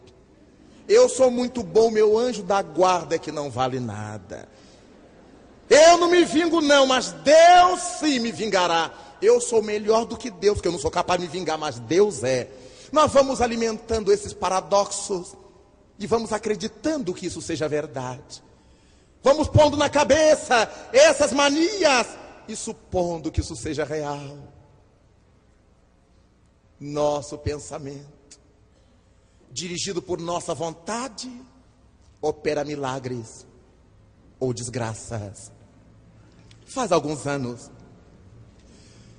[0.88, 4.48] Eu sou muito bom, meu anjo da guarda é que não vale nada.
[5.68, 8.90] Eu não me vingo, não, mas Deus sim me vingará.
[9.20, 11.78] Eu sou melhor do que Deus, porque eu não sou capaz de me vingar, mas
[11.78, 12.48] Deus é.
[12.90, 15.36] Nós vamos alimentando esses paradoxos
[15.98, 18.42] e vamos acreditando que isso seja verdade.
[19.22, 22.06] Vamos pondo na cabeça essas manias
[22.48, 24.38] e supondo que isso seja real.
[26.80, 28.17] Nosso pensamento
[29.50, 31.30] dirigido por nossa vontade,
[32.20, 33.46] opera milagres
[34.38, 35.50] ou desgraças.
[36.66, 37.70] Faz alguns anos,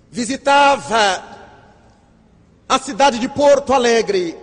[0.10, 1.40] visitava
[2.68, 4.38] a cidade de Porto Alegre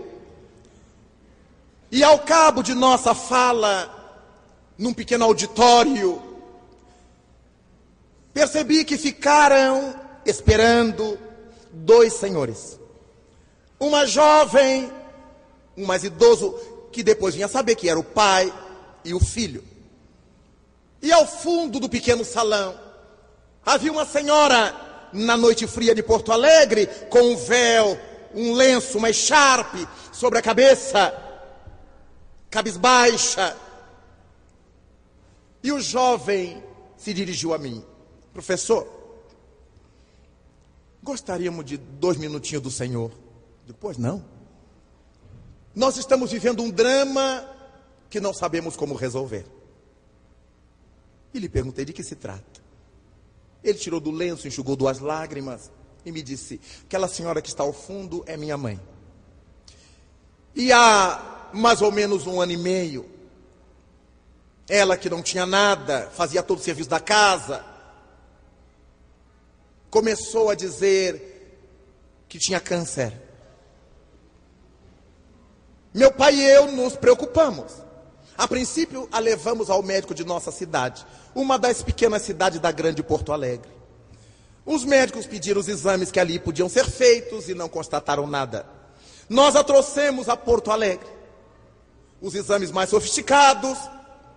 [1.91, 3.93] e, ao cabo de nossa fala,
[4.77, 6.21] num pequeno auditório,
[8.35, 11.19] percebi que ficaram esperando
[11.73, 12.79] dois senhores.
[13.79, 14.91] Uma jovem
[15.77, 16.53] um mais idoso,
[16.91, 18.53] que depois vinha saber que era o pai
[19.05, 19.63] e o filho.
[21.03, 22.79] E ao fundo do pequeno salão,
[23.65, 24.75] havia uma senhora,
[25.13, 27.99] na noite fria de Porto Alegre, com um véu,
[28.35, 31.15] um lenço, uma echarpe sobre a cabeça,
[32.51, 33.57] cabisbaixa.
[35.63, 36.63] E o jovem
[36.97, 37.85] se dirigiu a mim,
[38.33, 38.87] professor,
[41.03, 43.13] gostaríamos de dois minutinhos do Senhor.
[43.67, 44.36] Depois não.
[45.77, 47.47] Nós estamos vivendo um drama
[48.09, 49.45] que não sabemos como resolver.
[51.35, 52.63] E lhe perguntei de que se trata.
[53.63, 55.71] Ele tirou do lenço, enxugou duas lágrimas
[56.03, 58.81] e me disse: Aquela senhora que está ao fundo é minha mãe.
[60.55, 63.05] E há mais ou menos um ano e meio,
[64.67, 67.63] ela que não tinha nada, fazia todo o serviço da casa,
[69.91, 73.26] começou a dizer que tinha câncer.
[75.97, 77.73] Meu pai e eu nos preocupamos.
[78.37, 83.03] A princípio, a levamos ao médico de nossa cidade, uma das pequenas cidades da grande
[83.03, 83.71] Porto Alegre.
[84.67, 88.67] Os médicos pediram os exames que ali podiam ser feitos e não constataram nada.
[89.27, 91.09] Nós a trouxemos a Porto Alegre.
[92.21, 93.79] Os exames mais sofisticados,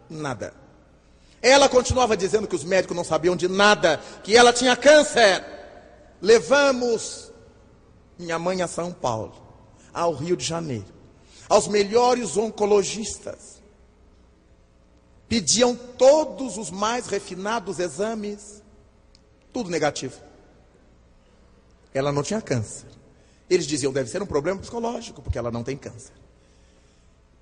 [0.10, 0.54] nada.
[1.42, 5.44] Ela continuava dizendo que os médicos não sabiam de nada, que ela tinha câncer.
[6.22, 7.34] Levamos
[8.18, 9.34] minha mãe a São Paulo,
[9.94, 10.99] ao Rio de Janeiro
[11.50, 13.60] aos melhores oncologistas.
[15.28, 18.64] Pediam todos os mais refinados exames,
[19.52, 20.16] tudo negativo.
[21.94, 22.88] Ela não tinha câncer.
[23.50, 26.14] Eles diziam, deve ser um problema psicológico, porque ela não tem câncer.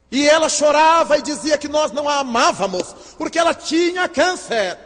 [0.09, 4.77] E ela chorava e dizia que nós não a amávamos, porque ela tinha câncer.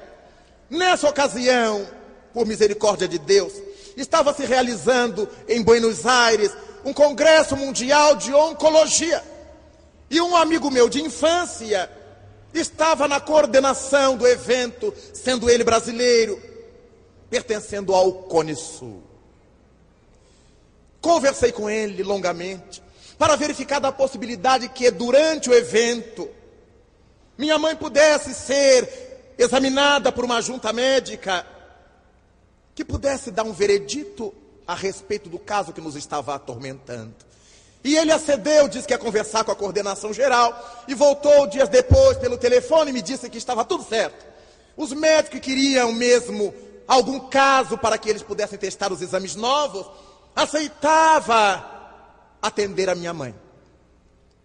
[0.68, 1.88] Nessa ocasião,
[2.34, 3.54] por misericórdia de Deus,
[3.96, 6.52] estava se realizando em Buenos Aires
[6.84, 9.24] um congresso mundial de oncologia.
[10.10, 11.90] E um amigo meu de infância
[12.54, 16.42] estava na coordenação do evento, sendo ele brasileiro,
[17.30, 19.02] pertencendo ao Cone Sul.
[21.00, 22.84] Conversei com ele longamente
[23.18, 26.30] para verificar da possibilidade que durante o evento
[27.38, 31.46] minha mãe pudesse ser examinada por uma junta médica
[32.76, 34.34] que pudesse dar um veredito
[34.68, 37.16] a respeito do caso que nos estava atormentando.
[37.84, 42.18] E ele acedeu, disse que ia conversar com a coordenação geral e voltou dias depois
[42.18, 44.26] pelo telefone e me disse que estava tudo certo.
[44.78, 46.54] Os médicos queriam mesmo
[46.88, 49.86] algum caso para que eles pudessem testar os exames novos,
[50.36, 51.66] aceitava
[52.42, 53.34] atender a minha mãe.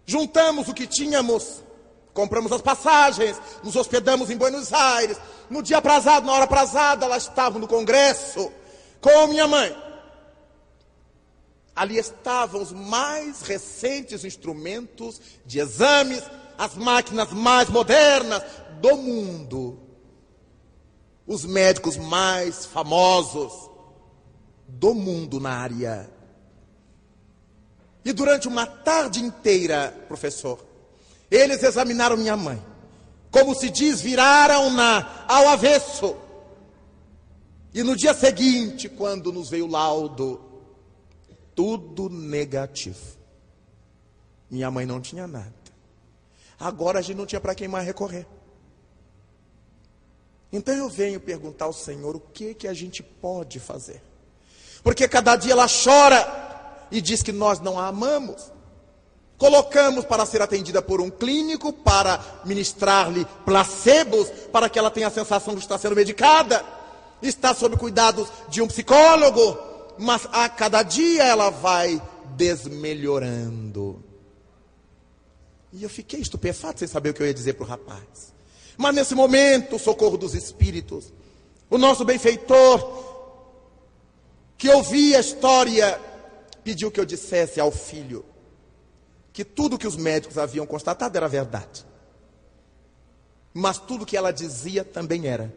[0.05, 1.63] Juntamos o que tínhamos,
[2.13, 5.17] compramos as passagens, nos hospedamos em Buenos Aires.
[5.49, 8.51] No dia aprazado, na hora aprazada, ela estava no congresso
[8.99, 9.86] com minha mãe.
[11.77, 16.23] Ali estavam os mais recentes instrumentos de exames,
[16.57, 18.41] as máquinas mais modernas
[18.81, 19.79] do mundo.
[21.27, 23.53] Os médicos mais famosos
[24.67, 26.09] do mundo na área.
[28.03, 30.65] E durante uma tarde inteira, professor,
[31.29, 32.59] eles examinaram minha mãe.
[33.29, 36.15] Como se diz, viraram-na ao avesso.
[37.71, 40.46] E no dia seguinte, quando nos veio o laudo,
[41.57, 43.17] tudo negativo.
[44.47, 45.51] Minha mãe não tinha nada.
[46.59, 48.27] Agora a gente não tinha para quem mais recorrer.
[50.53, 54.03] Então eu venho perguntar ao Senhor o que que a gente pode fazer.
[54.83, 58.51] Porque cada dia ela chora e diz que nós não a amamos.
[59.35, 65.11] Colocamos para ser atendida por um clínico, para ministrar-lhe placebos, para que ela tenha a
[65.11, 66.63] sensação de estar sendo medicada.
[67.19, 69.66] Está sob cuidados de um psicólogo,
[69.99, 72.01] mas a cada dia ela vai
[72.35, 74.03] desmelhorando.
[75.73, 78.33] E eu fiquei estupefato sem saber o que eu ia dizer para o rapaz.
[78.77, 81.11] Mas nesse momento, o socorro dos espíritos,
[81.69, 83.05] o nosso benfeitor,
[84.57, 85.99] que ouvia a história,
[86.63, 88.25] pediu que eu dissesse ao filho
[89.37, 91.85] que tudo que os médicos haviam constatado era verdade.
[93.53, 95.53] Mas tudo que ela dizia também era.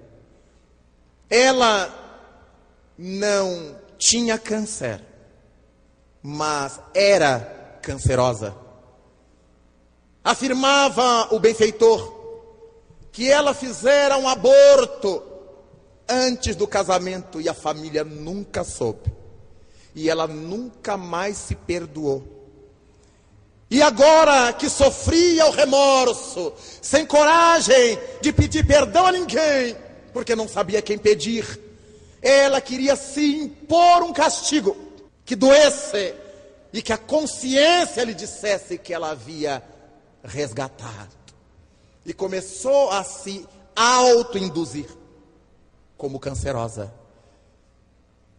[1.30, 1.88] Ela
[2.98, 4.98] não tinha câncer,
[6.22, 8.56] mas era cancerosa.
[10.24, 12.18] Afirmava o benfeitor
[13.12, 15.22] que ela fizera um aborto
[16.08, 19.12] antes do casamento e a família nunca soube.
[19.94, 22.24] E ela nunca mais se perdoou.
[23.70, 29.76] E agora que sofria o remorso, sem coragem de pedir perdão a ninguém,
[30.12, 31.69] porque não sabia quem pedir,
[32.22, 34.76] ela queria se impor um castigo
[35.24, 36.14] que doesse
[36.72, 39.62] e que a consciência lhe dissesse que ela havia
[40.22, 41.16] resgatado.
[42.04, 44.86] E começou a se auto-induzir
[45.96, 46.92] como cancerosa.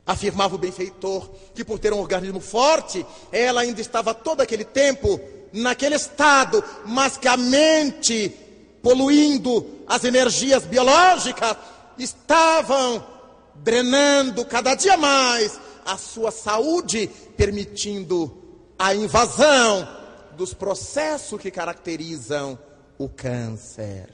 [0.05, 5.19] Afirmava o benfeitor que, por ter um organismo forte, ela ainda estava todo aquele tempo
[5.53, 8.29] naquele estado, mas que a mente,
[8.81, 11.55] poluindo as energias biológicas,
[11.97, 13.10] estavam
[13.63, 17.07] drenando cada dia mais a sua saúde,
[17.37, 18.37] permitindo
[18.77, 19.87] a invasão
[20.35, 22.57] dos processos que caracterizam
[22.97, 24.09] o câncer.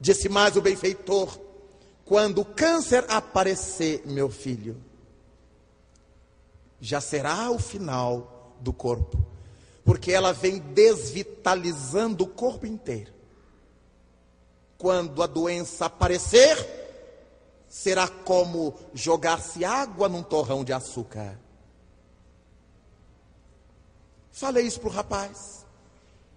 [0.00, 1.38] Disse mais o benfeitor:
[2.04, 4.76] quando o câncer aparecer, meu filho,
[6.80, 9.18] já será o final do corpo,
[9.84, 13.12] porque ela vem desvitalizando o corpo inteiro.
[14.78, 16.79] Quando a doença aparecer,
[17.70, 21.38] será como jogar-se água num torrão de açúcar.
[24.32, 25.64] Falei isso para o rapaz,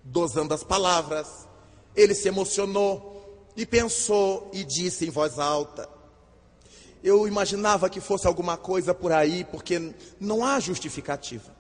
[0.04, 1.48] dosando as palavras.
[1.96, 5.90] Ele se emocionou e pensou e disse em voz alta:
[7.04, 11.52] Eu imaginava que fosse alguma coisa por aí, porque não há justificativa.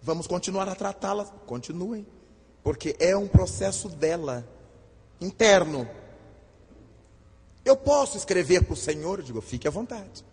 [0.00, 1.26] Vamos continuar a tratá-la?
[1.46, 2.04] Continuem,
[2.64, 4.44] porque é um processo dela,
[5.20, 5.88] interno
[7.64, 9.18] eu posso escrever para o Senhor?
[9.18, 10.24] Eu digo, fique à vontade.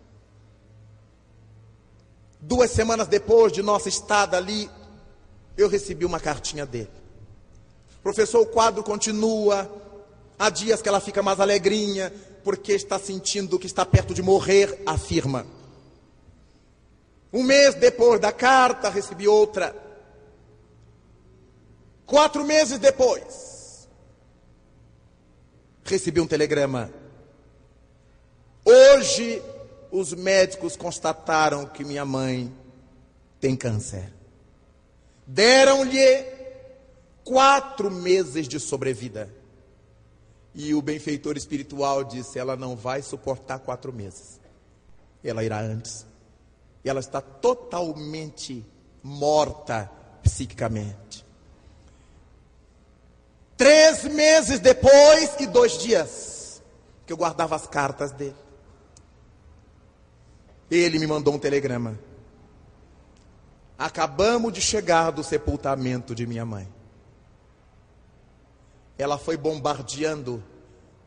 [2.40, 4.70] Duas semanas depois de nossa estada ali,
[5.56, 6.90] eu recebi uma cartinha dele.
[8.02, 9.70] Professor, o quadro continua.
[10.38, 12.10] Há dias que ela fica mais alegrinha,
[12.42, 15.46] porque está sentindo que está perto de morrer, afirma.
[17.32, 19.76] Um mês depois da carta, recebi outra.
[22.06, 23.88] Quatro meses depois,
[25.84, 26.99] recebi um telegrama.
[28.64, 29.42] Hoje,
[29.90, 32.52] os médicos constataram que minha mãe
[33.40, 34.12] tem câncer.
[35.26, 36.26] Deram-lhe
[37.24, 39.32] quatro meses de sobrevida.
[40.54, 44.40] E o benfeitor espiritual disse: ela não vai suportar quatro meses.
[45.22, 46.06] Ela irá antes.
[46.84, 48.66] Ela está totalmente
[49.02, 49.90] morta
[50.22, 51.24] psiquicamente.
[53.56, 56.62] Três meses depois e dois dias,
[57.06, 58.34] que eu guardava as cartas dele.
[60.70, 61.98] Ele me mandou um telegrama.
[63.78, 66.68] Acabamos de chegar do sepultamento de minha mãe.
[68.98, 70.44] Ela foi bombardeando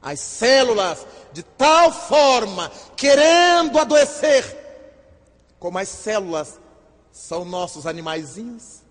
[0.02, 4.44] as células de tal forma, querendo adoecer,
[5.60, 6.60] como as células
[7.12, 8.82] são nossos animaizinhos,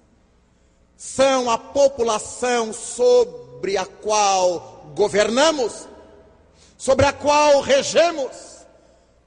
[0.96, 5.88] são a população sobre a qual governamos,
[6.78, 8.51] sobre a qual regemos.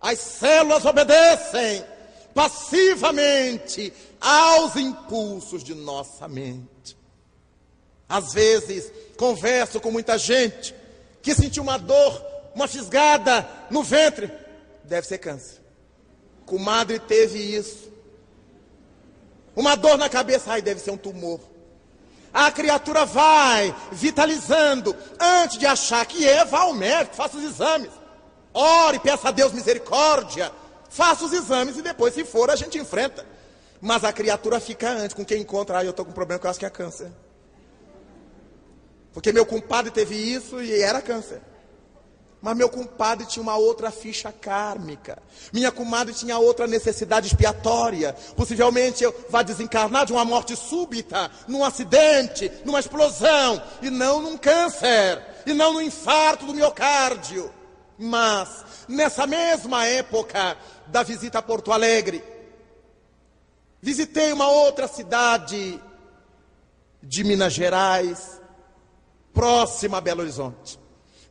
[0.06, 1.84] As células obedecem
[2.32, 3.92] passivamente
[4.22, 6.96] aos impulsos de nossa mente.
[8.08, 10.76] Às vezes, converso com muita gente
[11.24, 14.32] que sentiu uma dor, uma fisgada no ventre.
[14.84, 15.60] Deve ser câncer.
[16.46, 17.92] Comadre teve isso.
[19.56, 21.40] Uma dor na cabeça, ai, deve ser um tumor.
[22.32, 24.96] A criatura vai vitalizando.
[25.20, 28.05] Antes de achar que é, vá ao médico, faça os exames.
[28.56, 30.52] Ore, peça a Deus misericórdia.
[30.90, 33.26] Faça os exames e depois, se for, a gente enfrenta.
[33.82, 36.48] Mas a criatura fica antes, com quem encontra, ah, eu estou com um problema que
[36.48, 37.12] eu acho que é câncer.
[39.14, 41.42] Porque meu compadre teve isso e era câncer.
[42.42, 45.18] Mas meu compadre tinha uma outra ficha kármica.
[45.52, 48.16] Minha comadre tinha outra necessidade expiatória.
[48.36, 54.38] Possivelmente eu vá desencarnar de uma morte súbita, num acidente, numa explosão, e não num
[54.38, 57.52] câncer, e não no infarto do miocárdio.
[57.98, 62.24] Mas, nessa mesma época da visita a Porto Alegre,
[63.82, 65.82] visitei uma outra cidade
[67.02, 68.42] de Minas Gerais,
[69.34, 70.80] próxima a Belo Horizonte.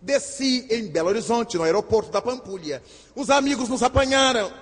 [0.01, 2.83] Desci em Belo Horizonte, no aeroporto da Pampulha.
[3.15, 4.53] Os amigos nos apanharam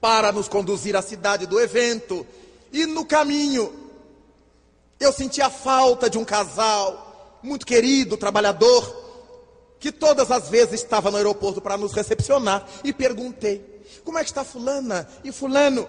[0.00, 2.26] para nos conduzir à cidade do evento.
[2.72, 3.72] E no caminho,
[4.98, 9.05] eu senti a falta de um casal muito querido, trabalhador,
[9.78, 12.66] que todas as vezes estava no aeroporto para nos recepcionar.
[12.82, 15.88] E perguntei: como é que está Fulana e Fulano?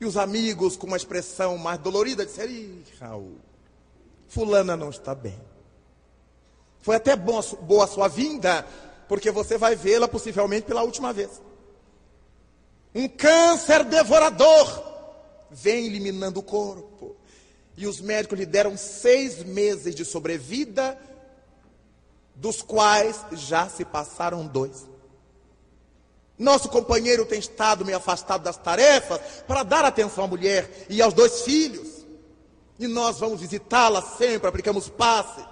[0.00, 3.36] E os amigos, com uma expressão mais dolorida, disseram: Ih, Raul,
[4.28, 5.38] Fulana não está bem.
[6.80, 8.64] Foi até bom, boa a sua vinda,
[9.08, 11.42] porque você vai vê-la possivelmente pela última vez.
[12.94, 14.82] Um câncer devorador
[15.50, 17.16] vem eliminando o corpo.
[17.76, 20.98] E os médicos lhe deram seis meses de sobrevida,
[22.38, 24.86] dos quais já se passaram dois.
[26.38, 31.12] Nosso companheiro tem estado meio afastado das tarefas para dar atenção à mulher e aos
[31.12, 32.06] dois filhos.
[32.78, 35.44] E nós vamos visitá-la sempre, aplicamos passe.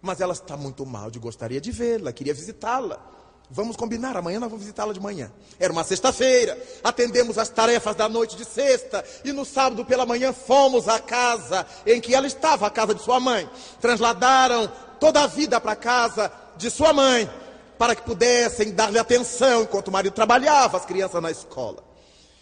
[0.00, 3.10] Mas ela está muito mal, de gostaria de vê-la, queria visitá-la.
[3.50, 5.32] Vamos combinar, amanhã nós vamos visitá-la de manhã.
[5.58, 10.32] Era uma sexta-feira, atendemos as tarefas da noite de sexta, e no sábado pela manhã
[10.32, 13.50] fomos à casa em que ela estava, a casa de sua mãe.
[13.80, 14.70] Transladaram
[15.02, 17.28] toda a vida para casa de sua mãe,
[17.76, 21.82] para que pudessem dar-lhe atenção enquanto o marido trabalhava, as crianças na escola.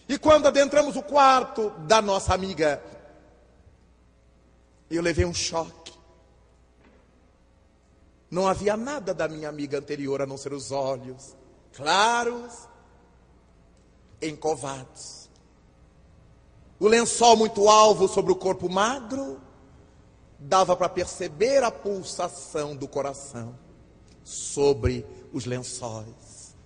[0.06, 2.82] E quando adentramos o quarto da nossa amiga
[4.90, 5.94] eu levei um choque.
[8.30, 11.34] Não havia nada da minha amiga anterior a não ser os olhos
[11.72, 12.68] claros,
[14.20, 15.30] encovados.
[16.78, 19.40] O lençol muito alvo sobre o corpo magro
[20.40, 23.56] dava para perceber a pulsação do coração
[24.24, 26.56] sobre os lençóis.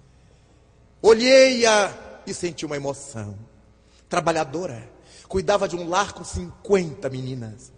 [1.02, 1.92] Olhei-a
[2.26, 3.36] e senti uma emoção.
[4.08, 4.88] Trabalhadora,
[5.28, 7.74] cuidava de um lar com 50 meninas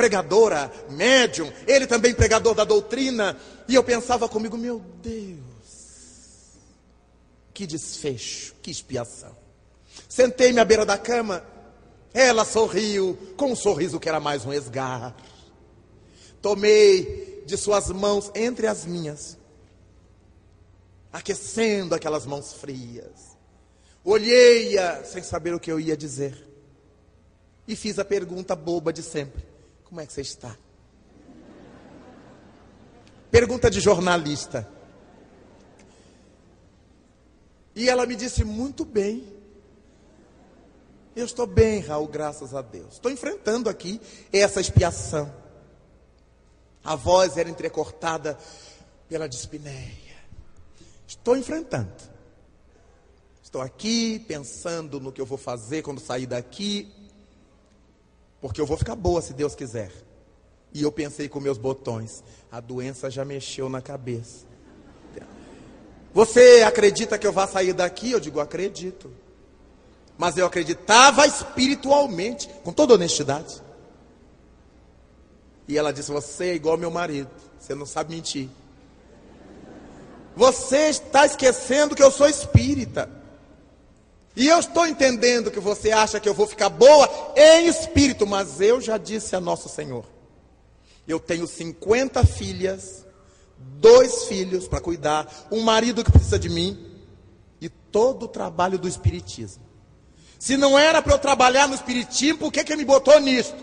[0.00, 3.36] pregadora, médium, ele também pregador da doutrina.
[3.68, 5.36] E eu pensava comigo, meu Deus,
[7.52, 9.36] que desfecho, que expiação.
[10.08, 11.44] Sentei-me à beira da cama,
[12.12, 15.14] ela sorriu com um sorriso que era mais um esgar.
[16.42, 19.38] Tomei de suas mãos entre as minhas,
[21.12, 23.36] aquecendo aquelas mãos frias.
[24.04, 26.48] Olhei-a sem saber o que eu ia dizer.
[27.68, 29.44] E fiz a pergunta boba de sempre:
[29.84, 30.56] como é que você está?
[33.30, 34.68] Pergunta de jornalista.
[37.74, 39.39] E ela me disse: Muito bem.
[41.14, 42.94] Eu estou bem, Raul, graças a Deus.
[42.94, 44.00] Estou enfrentando aqui
[44.32, 45.32] essa expiação.
[46.84, 48.38] A voz era entrecortada
[49.08, 50.16] pela dispneia.
[51.06, 51.92] Estou enfrentando.
[53.42, 56.92] Estou aqui pensando no que eu vou fazer quando sair daqui.
[58.40, 59.92] Porque eu vou ficar boa se Deus quiser.
[60.72, 64.46] E eu pensei com meus botões, a doença já mexeu na cabeça.
[66.14, 68.12] Você acredita que eu vá sair daqui?
[68.12, 69.12] Eu digo, acredito.
[70.20, 73.62] Mas eu acreditava espiritualmente, com toda honestidade.
[75.66, 78.50] E ela disse: Você é igual meu marido, você não sabe mentir.
[80.36, 83.08] Você está esquecendo que eu sou espírita.
[84.36, 88.60] E eu estou entendendo que você acha que eu vou ficar boa em espírito, mas
[88.60, 90.04] eu já disse a Nosso Senhor:
[91.08, 93.06] eu tenho 50 filhas,
[93.56, 96.94] dois filhos para cuidar, um marido que precisa de mim
[97.58, 99.69] e todo o trabalho do espiritismo.
[100.40, 103.62] Se não era para eu trabalhar no espiritismo, por que, que ele me botou nisto?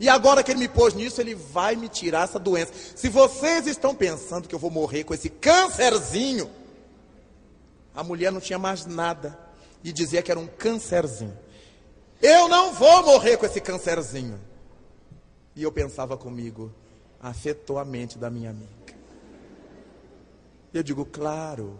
[0.00, 2.72] E agora que ele me pôs nisso, ele vai me tirar essa doença.
[2.96, 6.50] Se vocês estão pensando que eu vou morrer com esse câncerzinho,
[7.94, 9.38] a mulher não tinha mais nada
[9.84, 11.38] e dizia que era um câncerzinho.
[12.20, 14.40] Eu não vou morrer com esse câncerzinho.
[15.54, 16.74] E eu pensava comigo,
[17.20, 18.94] afetou a mente da minha amiga.
[20.74, 21.78] Eu digo, claro,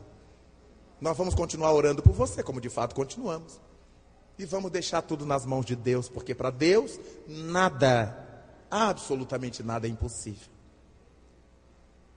[1.01, 3.59] nós vamos continuar orando por você, como de fato continuamos.
[4.41, 8.27] E vamos deixar tudo nas mãos de Deus, porque para Deus nada,
[8.71, 10.49] absolutamente nada é impossível.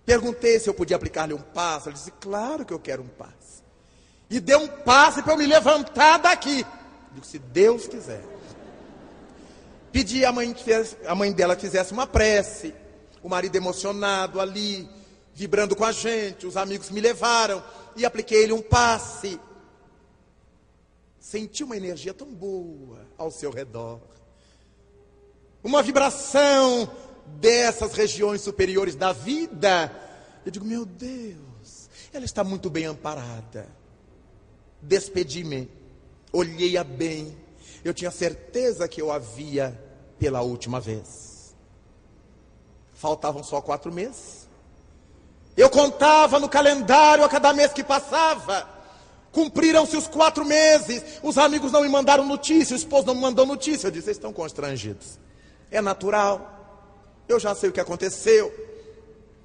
[0.06, 1.90] Perguntei se eu podia aplicar-lhe um passo.
[1.90, 3.62] Ele disse: Claro que eu quero um passe.
[4.30, 6.66] E deu um passe para eu me levantar daqui.
[7.12, 8.24] Digo: Se Deus quiser.
[9.92, 10.72] Pedi à mãe, que
[11.06, 12.74] a mãe dela que fizesse uma prece.
[13.22, 14.90] O marido emocionado ali,
[15.34, 16.48] vibrando com a gente.
[16.48, 17.62] Os amigos me levaram
[17.98, 19.38] e apliquei-lhe um passe
[21.24, 24.02] senti uma energia tão boa ao seu redor.
[25.64, 26.92] Uma vibração
[27.40, 29.90] dessas regiões superiores da vida.
[30.46, 33.70] Eu digo, meu Deus, ela está muito bem amparada.
[34.82, 35.72] Despedi-me,
[36.34, 37.38] olhei-a bem.
[37.86, 39.82] Eu tinha certeza que eu a via
[40.20, 41.56] pela última vez.
[42.92, 44.50] Faltavam só quatro meses.
[45.56, 48.73] Eu contava no calendário a cada mês que passava.
[49.34, 51.04] Cumpriram-se os quatro meses.
[51.24, 53.88] Os amigos não me mandaram notícia, o esposo não me mandou notícia.
[53.88, 55.20] Eu disse: vocês estão constrangidos.
[55.72, 56.52] É natural.
[57.28, 58.54] Eu já sei o que aconteceu.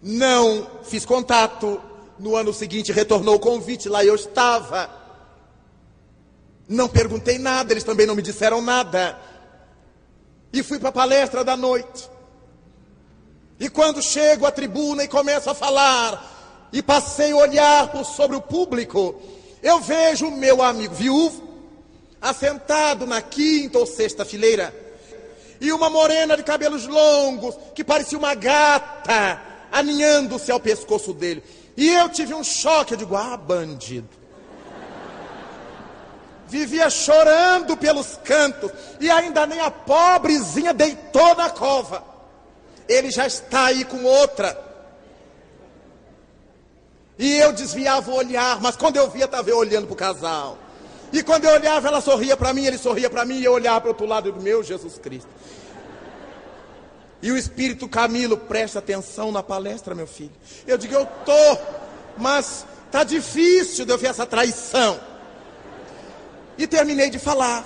[0.02, 1.80] Não fiz contato.
[2.18, 4.90] No ano seguinte retornou o convite, lá eu estava.
[6.68, 9.18] Não perguntei nada, eles também não me disseram nada.
[10.52, 12.10] E fui para a palestra da noite.
[13.58, 18.36] E quando chego à tribuna e começo a falar, e passei o olhar por sobre
[18.36, 19.14] o público,
[19.68, 21.46] eu vejo o meu amigo viúvo,
[22.20, 24.74] assentado na quinta ou sexta fileira,
[25.60, 29.40] e uma morena de cabelos longos, que parecia uma gata,
[29.70, 31.42] aninhando-se ao pescoço dele.
[31.76, 34.08] E eu tive um choque, eu digo, ah, bandido.
[36.48, 42.02] Vivia chorando pelos cantos, e ainda nem a pobrezinha deitou na cova.
[42.88, 44.67] Ele já está aí com outra.
[47.18, 50.56] E eu desviava o olhar, mas quando eu via, estava olhando para o casal.
[51.12, 53.80] E quando eu olhava, ela sorria para mim, ele sorria para mim, e eu olhava
[53.80, 55.28] para o outro lado do meu Jesus Cristo.
[57.20, 60.30] E o Espírito Camilo, presta atenção na palestra, meu filho.
[60.66, 61.58] Eu digo, eu tô,
[62.16, 65.00] mas tá difícil de eu ver essa traição.
[66.56, 67.64] E terminei de falar.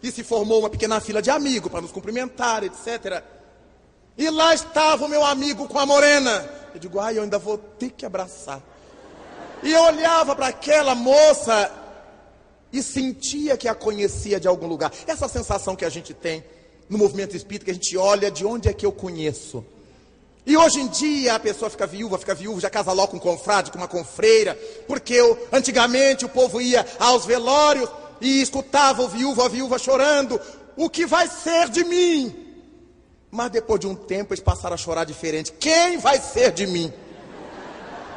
[0.00, 3.22] E se formou uma pequena fila de amigos para nos cumprimentar, etc.
[4.16, 6.48] E lá estava o meu amigo com a morena.
[6.74, 8.62] Eu digo, ai, eu ainda vou ter que abraçar.
[9.62, 11.70] E eu olhava para aquela moça
[12.72, 14.92] e sentia que a conhecia de algum lugar.
[15.06, 16.42] Essa sensação que a gente tem
[16.88, 19.64] no movimento espírita, que a gente olha de onde é que eu conheço.
[20.44, 23.20] E hoje em dia a pessoa fica viúva, fica viúva, já casa logo com um
[23.20, 24.58] confrade, com uma confreira,
[24.88, 27.88] porque eu, antigamente o povo ia aos velórios
[28.20, 30.40] e escutava o viúvo, a viúva chorando,
[30.76, 32.41] o que vai ser de mim?
[33.34, 35.52] Mas depois de um tempo eles passaram a chorar diferente.
[35.52, 36.92] Quem vai ser de mim?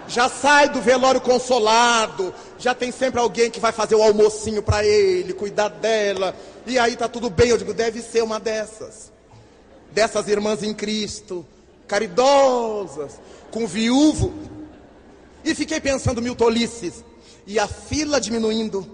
[0.10, 4.86] Já sai do velório consolado, já tem sempre alguém que vai fazer o almocinho para
[4.86, 6.36] ele, cuidar dela,
[6.68, 7.48] e aí tá tudo bem.
[7.48, 9.10] Eu digo, deve ser uma dessas,
[9.90, 11.46] dessas irmãs em Cristo,
[11.88, 13.14] caridosas,
[13.52, 14.34] com viúvo.
[15.46, 17.06] E fiquei pensando mil tolices,
[17.48, 18.86] e a fila diminuindo,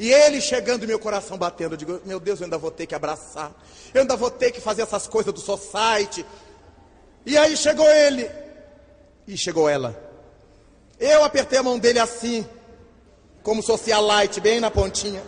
[0.00, 2.94] e ele chegando meu coração batendo, eu digo, meu Deus, eu ainda vou ter que
[2.94, 3.52] abraçar.
[3.92, 6.24] Eu ainda vou ter que fazer essas coisas do society.
[7.26, 8.30] E aí chegou ele.
[9.28, 9.94] E chegou ela.
[10.98, 12.48] Eu apertei a mão dele assim,
[13.42, 15.22] como socialite, bem na pontinha.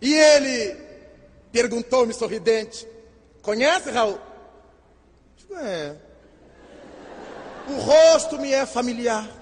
[0.00, 0.74] E ele
[1.52, 2.88] perguntou-me sorridente:
[3.42, 4.18] Conhece, Raul?
[5.36, 5.96] Digo, é.
[7.68, 9.37] O rosto me é familiar.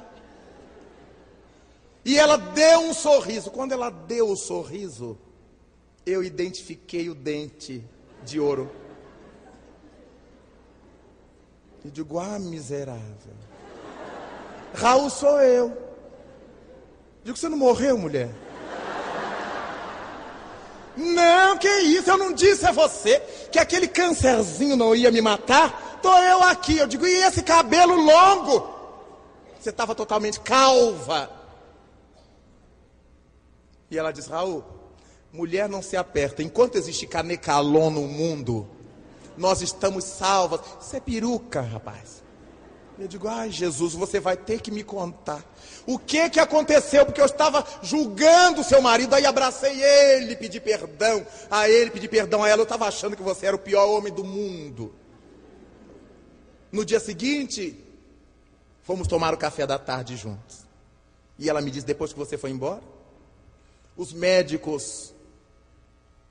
[2.06, 3.50] E ela deu um sorriso.
[3.50, 5.18] Quando ela deu o sorriso,
[6.06, 7.84] eu identifiquei o dente
[8.22, 8.70] de ouro.
[11.84, 13.34] E digo, ah, miserável.
[14.72, 15.76] Raul sou eu.
[17.24, 18.30] Digo, você não morreu, mulher?
[20.96, 23.18] Não, que isso, eu não disse a você
[23.50, 25.98] que aquele câncerzinho não ia me matar.
[26.00, 26.78] Tô eu aqui.
[26.78, 28.72] Eu digo, e esse cabelo longo?
[29.58, 31.35] Você estava totalmente calva.
[33.90, 34.64] E ela diz, Raul,
[35.32, 36.42] mulher não se aperta.
[36.42, 38.68] Enquanto existe canecalon no mundo,
[39.36, 40.60] nós estamos salvas.
[40.80, 42.24] Isso é peruca, rapaz.
[42.98, 45.44] Eu digo, ai Jesus, você vai ter que me contar.
[45.86, 47.04] O que que aconteceu?
[47.04, 52.42] Porque eu estava julgando seu marido, aí abracei ele, pedi perdão a ele, pedi perdão
[52.42, 52.62] a ela.
[52.62, 54.94] Eu estava achando que você era o pior homem do mundo.
[56.72, 57.84] No dia seguinte,
[58.82, 60.66] fomos tomar o café da tarde juntos.
[61.38, 62.82] E ela me disse, depois que você foi embora,
[63.96, 65.14] os médicos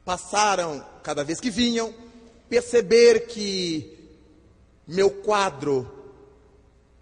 [0.03, 1.93] passaram, cada vez que vinham,
[2.47, 3.97] perceber que
[4.88, 5.91] meu quadro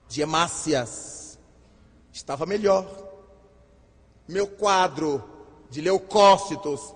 [0.08, 1.38] de hemácias
[2.14, 2.88] estava melhor.
[4.28, 5.22] Meu quadro
[5.70, 6.94] de leucócitos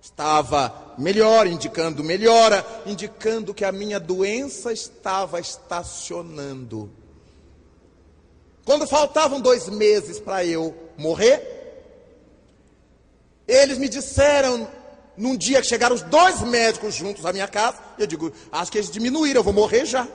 [0.00, 6.90] estava melhor, indicando melhora, indicando que a minha doença estava estacionando.
[8.64, 11.55] Quando faltavam dois meses para eu morrer,
[13.46, 14.68] eles me disseram,
[15.16, 18.78] num dia que chegaram os dois médicos juntos à minha casa, eu digo, acho que
[18.78, 20.06] eles diminuíram, eu vou morrer já.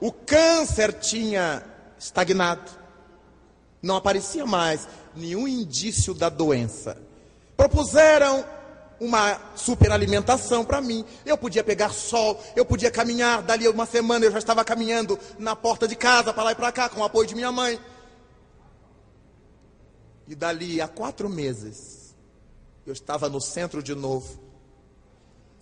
[0.00, 1.62] O câncer tinha
[1.98, 2.70] estagnado.
[3.82, 6.96] Não aparecia mais nenhum indício da doença.
[7.56, 8.44] Propuseram
[9.00, 11.04] uma superalimentação para mim.
[11.24, 13.42] Eu podia pegar sol, eu podia caminhar.
[13.42, 16.70] Dali uma semana eu já estava caminhando na porta de casa, para lá e para
[16.70, 17.78] cá, com o apoio de minha mãe.
[20.30, 22.14] E dali a quatro meses,
[22.86, 24.40] eu estava no centro de novo.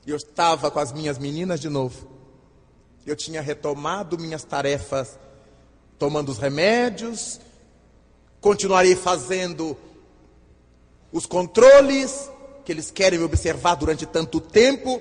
[0.06, 2.18] Eu estava com as minhas meninas de novo
[3.10, 5.18] eu tinha retomado minhas tarefas,
[5.98, 7.40] tomando os remédios,
[8.40, 9.76] continuarei fazendo
[11.10, 12.30] os controles
[12.64, 15.00] que eles querem me observar durante tanto tempo,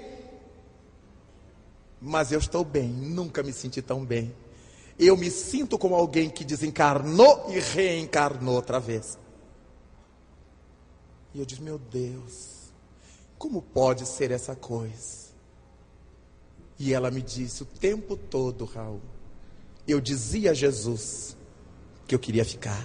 [2.01, 4.33] mas eu estou bem, nunca me senti tão bem.
[4.97, 9.17] Eu me sinto como alguém que desencarnou e reencarnou outra vez.
[11.37, 12.73] E eu disse: Meu Deus,
[13.37, 15.27] como pode ser essa coisa?
[16.79, 19.01] E ela me disse o tempo todo, Raul,
[19.87, 21.37] eu dizia a Jesus
[22.07, 22.83] que eu queria ficar.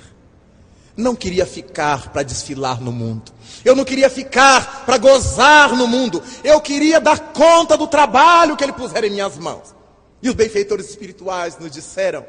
[0.95, 3.33] Não queria ficar para desfilar no mundo.
[3.65, 6.23] Eu não queria ficar para gozar no mundo.
[6.45, 9.75] Eu queria dar conta do trabalho que ele puser em minhas mãos.
[10.23, 12.23] E os benfeitores espirituais nos disseram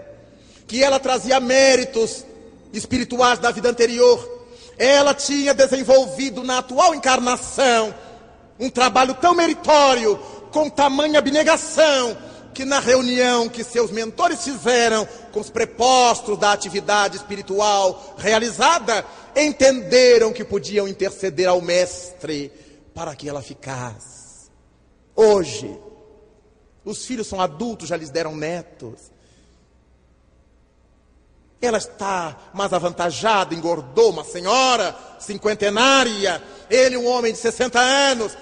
[0.65, 2.25] que ela trazia méritos
[2.71, 4.42] espirituais da vida anterior.
[4.77, 7.93] Ela tinha desenvolvido na atual encarnação
[8.59, 10.17] um trabalho tão meritório
[10.51, 12.15] com tamanha abnegação
[12.53, 19.03] que na reunião que seus mentores fizeram com os prepostos da atividade espiritual realizada,
[19.35, 22.51] entenderam que podiam interceder ao Mestre
[22.93, 24.51] para que ela ficasse.
[25.15, 25.75] Hoje,
[26.85, 29.11] os filhos são adultos, já lhes deram netos.
[31.63, 38.37] Ela está mais avantajada, engordou, uma senhora cinquentenária, ele um homem de 60 anos,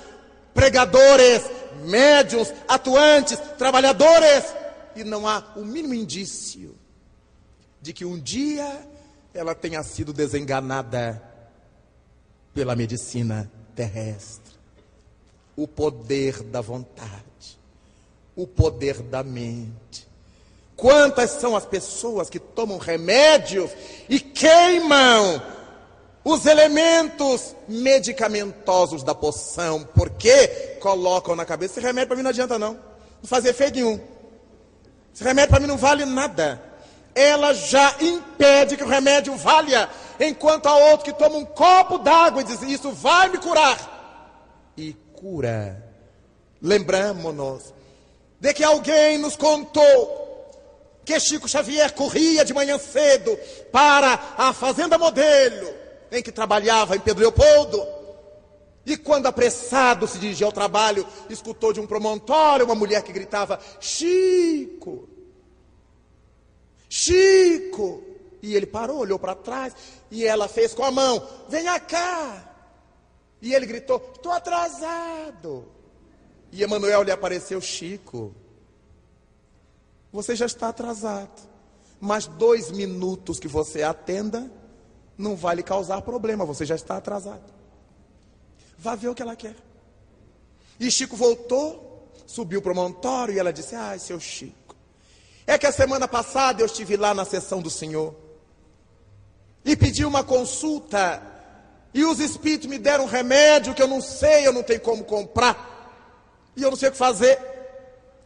[0.56, 1.44] pregadores,
[1.86, 4.44] médiums, atuantes, trabalhadores,
[4.96, 6.76] e não há o mínimo indício
[7.80, 8.82] de que um dia
[9.36, 11.22] ela tenha sido desenganada
[12.56, 14.56] pela medicina terrestre.
[15.56, 17.60] O poder da vontade,
[18.36, 20.10] o poder da mente.
[20.82, 23.70] Quantas são as pessoas que tomam remédios
[24.10, 25.40] e queimam
[26.24, 30.48] os elementos medicamentosos da poção, porque
[30.82, 32.80] colocam na cabeça, esse remédio para mim não adianta não, não
[33.26, 34.00] faz efeito nenhum.
[35.14, 36.60] Esse remédio para mim não vale nada.
[37.14, 39.88] Ela já impede que o remédio valha,
[40.20, 44.74] enquanto há outro que toma um copo d'água e diz: Isso vai me curar.
[44.76, 45.92] E cura.
[46.60, 47.72] Lembramos-nos
[48.40, 50.21] de que alguém nos contou
[51.06, 53.38] que Chico Xavier corria de manhã cedo
[53.72, 55.82] para a Fazenda Modelo
[56.12, 57.88] em que trabalhava em Pedro Leopoldo.
[58.86, 63.60] E quando apressado se dirigia ao trabalho, escutou de um promontório uma mulher que gritava:
[63.80, 65.08] Chico!
[66.90, 68.04] Chico!
[68.42, 69.74] E ele parou, olhou para trás
[70.10, 72.50] e ela fez com a mão: Venha cá!
[73.42, 75.72] E ele gritou: Estou atrasado.
[76.52, 78.36] E Emanuel lhe apareceu: Chico,
[80.12, 81.50] você já está atrasado.
[82.00, 84.52] Mais dois minutos que você atenda,
[85.18, 87.54] não vai lhe causar problema, você já está atrasado.
[88.78, 89.56] Vá ver o que ela quer.
[90.80, 94.76] E Chico voltou, subiu para o montório e ela disse: Ai, seu Chico,
[95.46, 98.16] é que a semana passada eu estive lá na sessão do Senhor
[99.64, 101.22] e pedi uma consulta
[101.94, 105.04] e os espíritos me deram um remédio que eu não sei, eu não tenho como
[105.04, 105.70] comprar.
[106.56, 107.38] E eu não sei o que fazer.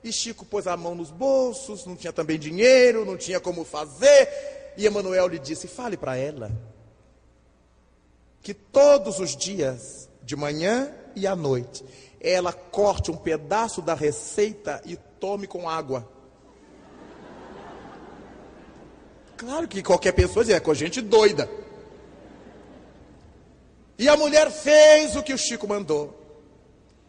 [0.05, 4.29] E Chico pôs a mão nos bolsos, não tinha também dinheiro, não tinha como fazer.
[4.77, 6.51] E Emanuel lhe disse: fale para ela
[8.39, 11.83] que todos os dias, de manhã e à noite,
[12.21, 16.07] ela corte um pedaço da receita e tome com água.
[19.35, 21.49] Claro que qualquer pessoa diz, é com gente doida.
[23.97, 26.24] E a mulher fez o que o Chico mandou.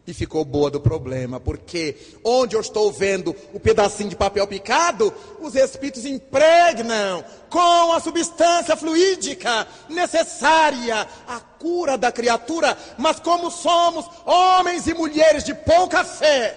[0.06, 5.12] E ficou boa do problema, porque onde eu estou vendo o pedacinho de papel picado,
[5.40, 12.78] os espíritos impregnam com a substância fluídica necessária à cura da criatura.
[12.96, 16.56] Mas como somos homens e mulheres de pouca fé,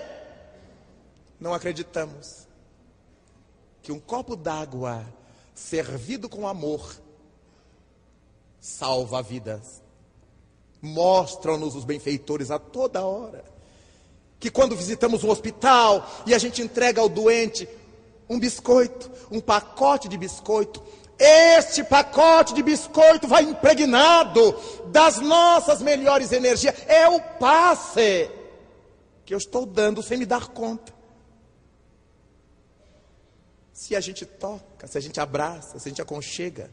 [1.39, 2.47] não acreditamos
[3.81, 5.03] que um copo d'água
[5.55, 6.95] servido com amor
[8.59, 9.81] salva vidas.
[10.81, 13.43] Mostram-nos os benfeitores a toda hora.
[14.39, 17.67] Que quando visitamos um hospital e a gente entrega ao doente
[18.29, 20.81] um biscoito, um pacote de biscoito,
[21.19, 24.57] este pacote de biscoito vai impregnado
[24.87, 26.73] das nossas melhores energias.
[26.87, 28.31] É o passe
[29.25, 30.93] que eu estou dando sem me dar conta.
[33.73, 36.71] Se a gente toca, se a gente abraça, se a gente aconchega,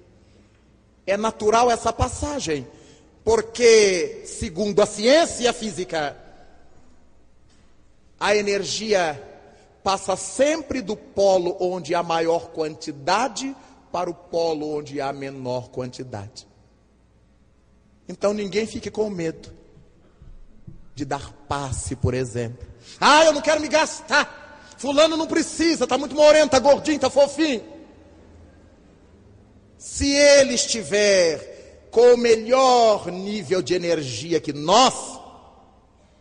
[1.07, 2.67] é natural essa passagem.
[3.27, 6.17] Porque, segundo a ciência física,
[8.21, 9.21] a energia
[9.83, 13.53] passa sempre do polo onde há maior quantidade
[13.91, 16.47] para o polo onde há menor quantidade.
[18.09, 19.53] Então ninguém fique com medo
[20.95, 22.65] de dar passe, por exemplo.
[23.01, 24.77] Ah, eu não quero me gastar.
[24.79, 27.65] Fulano não precisa, está muito moreno, está gordinho, está fofinho.
[29.77, 31.56] Se ele estiver
[31.91, 35.21] com o melhor nível de energia que nós,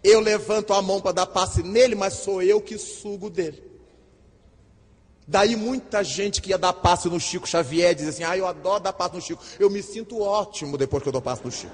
[0.04, 3.64] eu levanto a mão para dar passe nele, mas sou eu que sugo dele.
[5.28, 8.84] Daí muita gente que ia dar passe no Chico Xavier diz assim: Ah, eu adoro
[8.84, 9.44] dar passe no Chico.
[9.60, 11.74] Eu me sinto ótimo depois que eu dou passe no Chico.